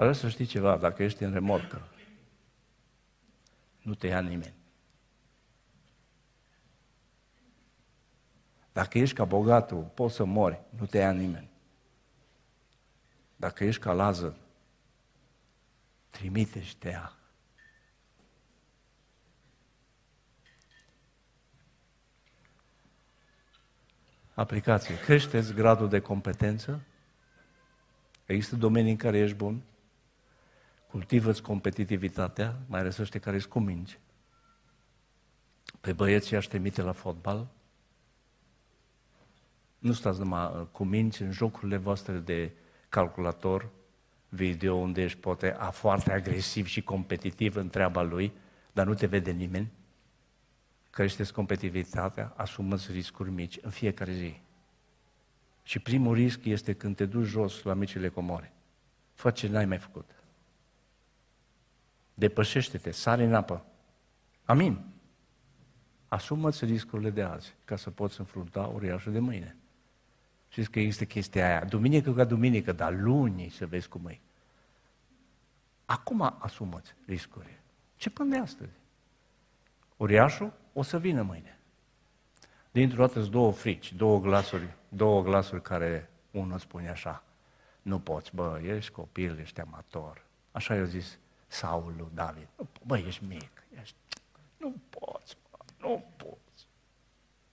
Vreau 0.00 0.14
să 0.14 0.28
știi 0.28 0.46
ceva, 0.46 0.76
dacă 0.76 1.02
ești 1.02 1.22
în 1.22 1.32
remorcă, 1.32 1.88
nu 3.82 3.94
te 3.94 4.06
ia 4.06 4.20
nimeni. 4.20 4.54
Dacă 8.72 8.98
ești 8.98 9.14
ca 9.14 9.24
bogatul, 9.24 9.82
poți 9.94 10.14
să 10.14 10.24
mori, 10.24 10.60
nu 10.78 10.86
te 10.86 10.98
ia 10.98 11.12
nimeni. 11.12 11.50
Dacă 13.36 13.64
ești 13.64 13.82
ca 13.82 13.92
Lazar, 13.92 14.34
trimite 16.10 16.62
și 16.62 16.76
te 16.76 16.88
ia. 16.88 17.12
Aplicație. 24.34 24.98
Creșteți 24.98 25.52
gradul 25.52 25.88
de 25.88 26.00
competență? 26.00 26.80
Există 28.26 28.56
domenii 28.56 28.90
în 28.90 28.96
care 28.96 29.18
ești 29.18 29.36
bun? 29.36 29.62
Cultivă-ți 30.90 31.42
competitivitatea, 31.42 32.58
mai 32.66 32.80
ales 32.80 32.98
ăștia 32.98 33.20
care 33.20 33.36
îți 33.36 33.48
cumingi. 33.48 33.98
Pe 35.80 35.92
băieții 35.92 36.36
aș 36.36 36.46
trimite 36.46 36.82
la 36.82 36.92
fotbal. 36.92 37.46
Nu 39.78 39.92
stați 39.92 40.18
numai 40.18 40.52
uh, 40.54 40.66
cu 40.72 40.84
minți 40.84 41.22
în 41.22 41.30
jocurile 41.30 41.76
voastre 41.76 42.18
de 42.18 42.52
calculator, 42.88 43.68
video 44.28 44.74
unde 44.74 45.02
ești 45.02 45.18
poate 45.18 45.52
a 45.52 45.70
foarte 45.70 46.12
agresiv 46.12 46.66
și 46.66 46.82
competitiv 46.82 47.56
în 47.56 47.68
treaba 47.68 48.02
lui, 48.02 48.32
dar 48.72 48.86
nu 48.86 48.94
te 48.94 49.06
vede 49.06 49.30
nimeni. 49.30 49.70
Creșteți 50.90 51.32
competitivitatea, 51.32 52.32
asumă-ți 52.36 52.92
riscuri 52.92 53.30
mici 53.30 53.58
în 53.62 53.70
fiecare 53.70 54.12
zi. 54.12 54.40
Și 55.62 55.78
primul 55.78 56.14
risc 56.14 56.44
este 56.44 56.72
când 56.72 56.96
te 56.96 57.06
duci 57.06 57.26
jos 57.26 57.62
la 57.62 57.74
micile 57.74 58.08
comore. 58.08 58.52
Fă 59.14 59.30
ce 59.30 59.48
n-ai 59.48 59.66
mai 59.66 59.78
făcut. 59.78 60.19
Depășește-te, 62.20 62.90
sare 62.90 63.24
în 63.24 63.34
apă. 63.34 63.64
Amin. 64.44 64.84
Asumă-ți 66.08 66.64
riscurile 66.64 67.10
de 67.10 67.22
azi, 67.22 67.54
ca 67.64 67.76
să 67.76 67.90
poți 67.90 68.20
înfrunta 68.20 68.60
uriașul 68.60 69.12
de 69.12 69.18
mâine. 69.18 69.56
Știți 70.48 70.70
că 70.70 70.80
există 70.80 71.04
chestia 71.04 71.46
aia, 71.46 71.64
duminică 71.64 72.12
ca 72.12 72.24
duminică, 72.24 72.72
dar 72.72 72.92
luni 72.92 73.48
să 73.48 73.66
vezi 73.66 73.88
cum 73.88 74.06
e. 74.06 74.20
Acum 75.84 76.36
asumă-ți 76.38 76.94
riscuri. 77.06 77.60
Ce 77.96 78.10
până 78.10 78.30
de 78.30 78.38
astăzi? 78.38 78.72
Uriașul 79.96 80.52
o 80.72 80.82
să 80.82 80.98
vină 80.98 81.22
mâine. 81.22 81.58
Dintr-o 82.70 83.06
dată 83.06 83.20
două 83.20 83.52
frici, 83.52 83.92
două 83.92 84.20
glasuri, 84.20 84.74
două 84.88 85.22
glasuri 85.22 85.62
care 85.62 86.10
unul 86.30 86.58
spune 86.58 86.88
așa, 86.88 87.24
nu 87.82 87.98
poți, 88.00 88.34
bă, 88.34 88.60
ești 88.64 88.92
copil, 88.92 89.38
ești 89.38 89.60
amator. 89.60 90.24
Așa 90.52 90.74
i-a 90.74 90.84
zis 90.84 91.18
Saul 91.50 91.94
lui 91.96 92.08
David. 92.14 92.48
Bă, 92.86 92.98
ești 92.98 93.24
mic, 93.24 93.62
ești... 93.80 93.94
nu 94.56 94.74
poți, 94.90 95.36
bă, 95.50 95.56
nu 95.80 96.04
poți. 96.16 96.66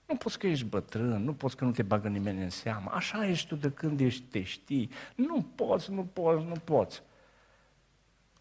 Nu 0.06 0.16
poți 0.16 0.38
că 0.38 0.46
ești 0.46 0.64
bătrân, 0.64 1.24
nu 1.24 1.34
poți 1.34 1.56
că 1.56 1.64
nu 1.64 1.70
te 1.70 1.82
bagă 1.82 2.08
nimeni 2.08 2.42
în 2.42 2.50
seamă. 2.50 2.90
Așa 2.90 3.26
ești 3.26 3.48
tu 3.48 3.54
de 3.54 3.70
când 3.70 4.00
ești, 4.00 4.22
te 4.22 4.42
știi. 4.42 4.90
Nu 5.14 5.42
poți, 5.54 5.90
nu 5.90 6.04
poți, 6.04 6.44
nu 6.44 6.54
poți. 6.64 7.02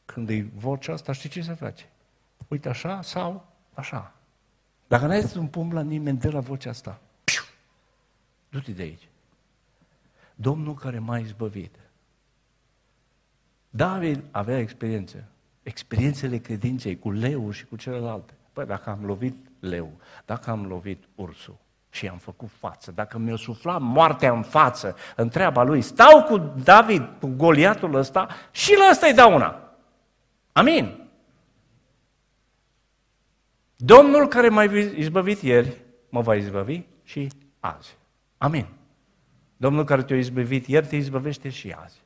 Când 0.06 0.30
e 0.30 0.50
vocea 0.56 0.94
asta, 0.94 1.12
știi 1.12 1.30
ce 1.30 1.42
se 1.42 1.54
face? 1.54 1.90
Uite 2.48 2.70
așa 2.70 3.02
sau 3.02 3.48
așa. 3.74 4.14
Dacă 4.88 5.06
n-ai 5.06 5.32
un 5.36 5.48
pumn 5.48 5.74
la 5.74 5.82
nimeni 5.82 6.18
de 6.18 6.30
la 6.30 6.40
vocea 6.40 6.70
asta, 6.70 7.02
piu, 7.24 7.42
du-te 8.50 8.72
de 8.72 8.82
aici. 8.82 9.08
Domnul 10.36 10.74
care 10.74 11.00
m-a 11.00 11.20
izbăvit. 11.20 11.76
David 13.70 14.24
avea 14.32 14.60
experiență. 14.60 15.28
Experiențele 15.68 16.38
credinței 16.38 17.00
cu 17.00 17.12
leu 17.12 17.52
și 17.52 17.66
cu 17.66 17.76
celelalte. 17.76 18.34
Păi 18.54 18.66
dacă 18.66 18.90
am 18.90 19.06
lovit 19.06 19.36
leu, 19.60 19.92
dacă 20.26 20.50
am 20.50 20.66
lovit 20.66 21.04
ursul 21.16 21.58
și 21.90 22.08
am 22.08 22.18
făcut 22.18 22.50
față, 22.50 22.92
dacă 22.92 23.18
mi-o 23.18 23.36
sufla 23.36 23.78
moartea 23.78 24.32
în 24.32 24.42
față, 24.42 24.96
întreaba 25.16 25.64
lui, 25.64 25.82
stau 25.82 26.24
cu 26.24 26.38
David, 26.64 27.10
cu 27.20 27.28
Goliatul 27.28 27.96
ăsta 27.96 28.28
și 28.52 28.76
la 28.78 28.88
ăsta 28.92 29.08
îi 29.08 29.14
dau 29.14 29.34
una. 29.34 29.74
Amin. 30.52 31.10
Domnul 33.76 34.28
care 34.28 34.50
m-a 34.50 34.64
izbăvit 34.64 35.42
ieri, 35.42 35.82
mă 36.10 36.22
va 36.22 36.36
izbăvi 36.36 36.82
și 37.04 37.28
azi. 37.60 37.98
Amin. 38.38 38.68
Domnul 39.58 39.84
care 39.84 40.04
te-a 40.04 40.18
izbăvit 40.18 40.68
ieri, 40.68 40.88
te 40.88 40.96
izbăvește 40.96 41.50
și 41.50 41.72
azi. 41.72 42.06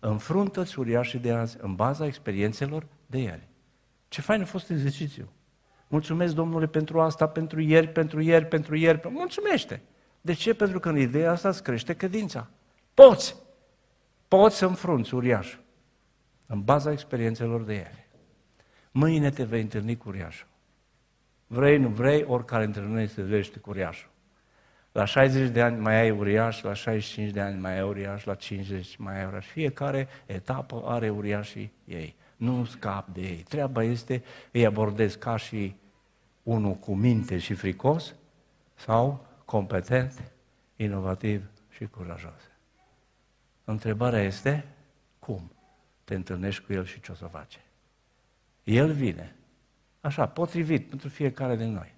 Înfruntă-ți 0.00 0.78
uriașii 0.78 1.18
de 1.18 1.32
azi 1.32 1.56
în 1.60 1.74
baza 1.74 2.06
experiențelor 2.06 2.86
de 3.06 3.18
ieri. 3.18 3.48
Ce 4.08 4.20
fain 4.20 4.40
a 4.40 4.44
fost 4.44 4.70
exercițiu. 4.70 5.28
Mulțumesc, 5.88 6.34
Domnule, 6.34 6.66
pentru 6.66 7.00
asta, 7.00 7.28
pentru 7.28 7.60
ieri, 7.60 7.88
pentru 7.88 8.20
ieri, 8.20 8.46
pentru 8.46 8.76
ieri. 8.76 9.08
Mulțumește. 9.08 9.82
De 10.20 10.32
ce? 10.32 10.54
Pentru 10.54 10.80
că 10.80 10.88
în 10.88 10.98
ideea 10.98 11.30
asta 11.30 11.48
îți 11.48 11.62
crește 11.62 11.94
credința. 11.94 12.48
Poți. 12.94 13.36
Poți 14.28 14.56
să 14.56 14.66
înfrunți 14.66 15.14
uriașul. 15.14 15.60
În 16.46 16.62
baza 16.62 16.92
experiențelor 16.92 17.62
de 17.62 17.72
ieri. 17.72 18.08
Mâine 18.90 19.30
te 19.30 19.44
vei 19.44 19.60
întâlni 19.60 19.96
cu 19.96 20.08
uriașul. 20.08 20.46
Vrei, 21.46 21.78
nu 21.78 21.88
vrei, 21.88 22.24
oricare 22.24 22.64
dintre 22.64 22.82
noi 22.82 23.06
se 23.06 23.22
vește 23.22 23.58
cu 23.58 23.70
uriașul. 23.70 24.10
La 24.96 25.04
60 25.04 25.48
de 25.50 25.62
ani 25.62 25.80
mai 25.80 26.00
ai 26.00 26.10
uriaș, 26.10 26.62
la 26.62 26.72
65 26.72 27.32
de 27.32 27.40
ani 27.40 27.60
mai 27.60 27.72
ai 27.76 27.82
uriaș, 27.82 28.24
la 28.24 28.34
50 28.34 28.96
mai 28.96 29.18
ai 29.18 29.26
uriaș. 29.26 29.46
Fiecare 29.46 30.08
etapă 30.26 30.82
are 30.86 31.10
uriașii 31.10 31.72
ei 31.84 32.16
nu 32.36 32.64
scap 32.64 33.08
de 33.08 33.20
ei. 33.20 33.36
Treaba 33.36 33.82
este, 33.82 34.22
îi 34.52 34.66
abordez 34.66 35.14
ca 35.14 35.36
și 35.36 35.76
unul 36.42 36.74
cu 36.74 36.94
minte 36.94 37.38
și 37.38 37.54
fricos 37.54 38.14
sau 38.74 39.26
competent 39.44 40.32
inovativ 40.76 41.50
și 41.70 41.86
curajos. 41.86 42.50
Întrebarea 43.64 44.22
este, 44.22 44.64
cum 45.18 45.52
te 46.04 46.14
întâlnești 46.14 46.64
cu 46.64 46.72
El 46.72 46.84
și 46.84 47.00
ce 47.00 47.12
o 47.12 47.14
să 47.14 47.26
face? 47.26 47.58
El 48.64 48.92
vine, 48.92 49.36
așa, 50.00 50.26
potrivit 50.28 50.88
pentru 50.88 51.08
fiecare 51.08 51.56
din 51.56 51.72
noi. 51.72 51.95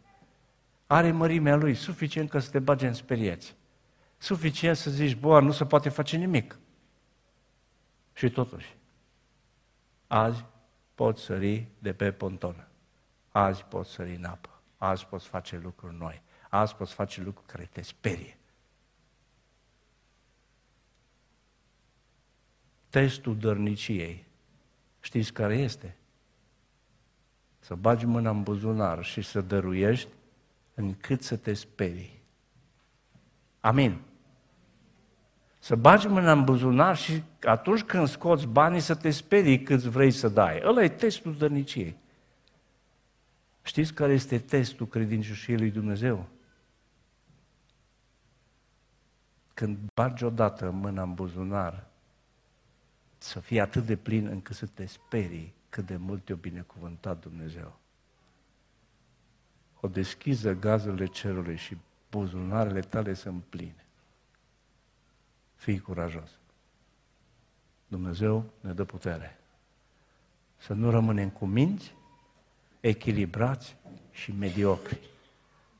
Are 0.91 1.11
mărimea 1.11 1.57
Lui, 1.57 1.75
suficient 1.75 2.31
că 2.31 2.39
să 2.39 2.51
te 2.51 2.59
bage 2.59 2.87
în 2.87 2.93
sperieți. 2.93 3.57
Suficient 4.19 4.77
să 4.77 4.91
zici, 4.91 5.17
bă, 5.17 5.41
nu 5.41 5.53
se 5.53 5.67
poate 5.67 5.89
face 5.89 6.17
nimic. 6.17 6.59
Și 8.13 8.31
totuși, 8.31 8.77
azi 10.07 10.45
poți 10.95 11.23
sări 11.23 11.67
de 11.79 11.93
pe 11.93 12.13
ponton. 12.13 12.69
Azi 13.29 13.65
poți 13.65 13.91
sări 13.91 14.15
în 14.15 14.25
apă. 14.25 14.61
Azi 14.77 15.07
poți 15.07 15.27
face 15.27 15.59
lucruri 15.59 15.97
noi. 15.99 16.23
Azi 16.49 16.75
poți 16.75 16.93
face 16.93 17.23
lucruri 17.23 17.49
care 17.49 17.69
te 17.73 17.83
sperie. 17.83 18.39
Testul 22.89 23.39
dărniciei. 23.39 24.25
Știți 25.01 25.33
care 25.33 25.57
este? 25.57 25.97
Să 27.59 27.75
bagi 27.75 28.07
mâna 28.07 28.31
în 28.31 28.43
buzunar 28.43 29.05
și 29.05 29.23
să 29.23 29.41
dăruiești 29.41 30.09
încât 30.79 31.23
să 31.23 31.37
te 31.37 31.53
sperii. 31.53 32.23
Amin. 33.61 34.01
Să 35.59 35.77
bagi 35.77 36.09
mâna 36.09 36.33
în 36.33 36.45
buzunar 36.45 36.97
și 36.97 37.23
atunci 37.43 37.83
când 37.83 38.09
scoți 38.09 38.47
banii 38.47 38.81
să 38.81 38.95
te 38.95 39.11
sperii 39.11 39.63
cât 39.63 39.81
vrei 39.81 40.11
să 40.11 40.29
dai. 40.29 40.61
Ăla 40.65 40.83
e 40.83 40.89
testul 40.89 41.37
dărniciei. 41.37 41.97
Știți 43.63 43.95
care 43.95 44.13
este 44.13 44.39
testul 44.39 44.87
credincioșiei 44.87 45.59
lui 45.59 45.71
Dumnezeu? 45.71 46.27
Când 49.55 49.79
bagi 49.95 50.25
odată 50.25 50.71
mâna 50.71 51.03
în 51.03 51.15
buzunar, 51.15 51.87
să 53.19 53.41
fie 53.41 53.61
atât 53.61 53.87
de 53.87 53.97
plin 53.97 54.27
încât 54.27 54.57
să 54.57 54.67
te 54.67 54.87
sperii 54.87 55.55
cât 55.69 55.87
de 55.87 55.97
mult 55.97 56.25
te-a 56.25 56.35
binecuvântat 56.35 57.21
Dumnezeu. 57.21 57.79
O 59.81 59.89
deschiză 59.89 60.53
gazurile 60.53 61.07
cerului 61.07 61.57
și 61.57 61.77
buzunarele 62.11 62.81
tale 62.81 63.15
sunt 63.15 63.43
pline. 63.49 63.85
Fii 65.55 65.79
curajos. 65.79 66.31
Dumnezeu 67.87 68.45
ne 68.61 68.73
dă 68.73 68.85
putere. 68.85 69.39
Să 70.57 70.73
nu 70.73 70.91
rămânem 70.91 71.31
cu 71.31 71.47
minți, 71.47 71.95
echilibrați 72.81 73.77
și 74.11 74.35
mediocri. 74.39 74.99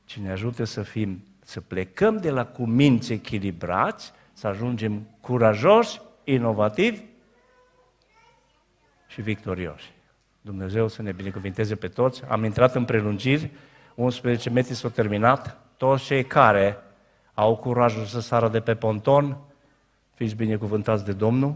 Ci 0.05 0.17
ne 0.17 0.31
ajute 0.31 0.65
să 0.65 0.81
fim, 0.81 1.23
să 1.43 1.61
plecăm 1.61 2.17
de 2.17 2.29
la 2.29 2.45
cuminți 2.45 3.13
echilibrați, 3.13 4.11
să 4.33 4.47
ajungem 4.47 5.07
curajoși, 5.21 6.01
inovativi 6.23 7.03
și 9.07 9.21
victorioși. 9.21 9.91
Dumnezeu 10.41 10.87
să 10.87 11.01
ne 11.01 11.11
binecuvinteze 11.11 11.75
pe 11.75 11.87
toți. 11.87 12.23
Am 12.23 12.43
intrat 12.43 12.75
în 12.75 12.85
prelungiri, 12.85 13.51
11 13.99 14.49
metri 14.49 14.73
s-au 14.73 14.89
terminat. 14.89 15.57
Toți 15.77 16.03
cei 16.03 16.25
care 16.25 16.77
au 17.33 17.55
curajul 17.55 18.05
să 18.05 18.19
sară 18.19 18.49
de 18.49 18.59
pe 18.59 18.75
ponton, 18.75 19.37
fiți 20.13 20.35
binecuvântați 20.35 21.05
de 21.05 21.11
Domnul. 21.11 21.55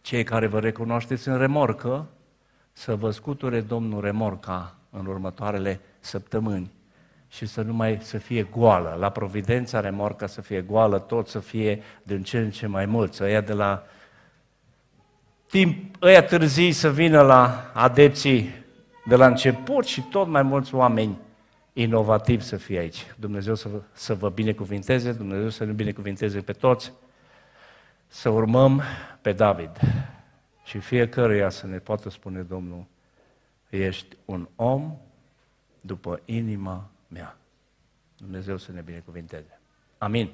Cei 0.00 0.24
care 0.24 0.46
vă 0.46 0.60
recunoașteți 0.60 1.28
în 1.28 1.38
remorcă, 1.38 2.06
să 2.72 2.94
vă 2.94 3.10
scuture 3.10 3.60
Domnul 3.60 4.00
remorca 4.00 4.74
în 4.90 5.06
următoarele 5.06 5.80
săptămâni 6.00 6.70
și 7.28 7.46
să 7.46 7.62
nu 7.62 7.72
mai 7.72 7.98
să 8.02 8.18
fie 8.18 8.42
goală. 8.42 8.96
La 8.98 9.10
Providența 9.10 9.80
remorca 9.80 10.26
să 10.26 10.40
fie 10.40 10.60
goală, 10.60 10.98
tot 10.98 11.28
să 11.28 11.38
fie 11.38 11.82
din 12.02 12.22
ce 12.22 12.38
în 12.38 12.50
ce 12.50 12.66
mai 12.66 12.86
mulți. 12.86 13.22
Ăia 13.22 13.40
de 13.40 13.52
la 13.52 13.82
timp, 15.50 16.02
ăia 16.02 16.22
târzii 16.22 16.72
să 16.72 16.90
vină 16.90 17.22
la 17.22 17.70
adepții 17.74 18.66
de 19.08 19.16
la 19.16 19.26
început 19.26 19.84
și 19.84 20.02
tot 20.02 20.26
mai 20.26 20.42
mulți 20.42 20.74
oameni 20.74 21.18
inovativi 21.72 22.42
să 22.42 22.56
fie 22.56 22.78
aici. 22.78 23.14
Dumnezeu 23.18 23.54
să 23.54 23.68
vă, 23.68 23.82
să 23.92 24.14
vă 24.14 24.28
binecuvinteze, 24.28 25.12
Dumnezeu 25.12 25.48
să 25.48 25.64
ne 25.64 25.72
binecuvinteze 25.72 26.40
pe 26.40 26.52
toți, 26.52 26.92
să 28.06 28.28
urmăm 28.28 28.82
pe 29.20 29.32
David. 29.32 29.70
Și 30.64 30.78
fiecăruia 30.78 31.48
să 31.48 31.66
ne 31.66 31.78
poată 31.78 32.10
spune 32.10 32.42
Domnul, 32.42 32.84
ești 33.68 34.16
un 34.24 34.48
om 34.56 34.96
după 35.80 36.20
inima 36.24 36.90
mea. 37.08 37.36
Dumnezeu 38.16 38.56
să 38.56 38.72
ne 38.72 38.80
binecuvinteze. 38.80 39.60
Amin. 39.98 40.30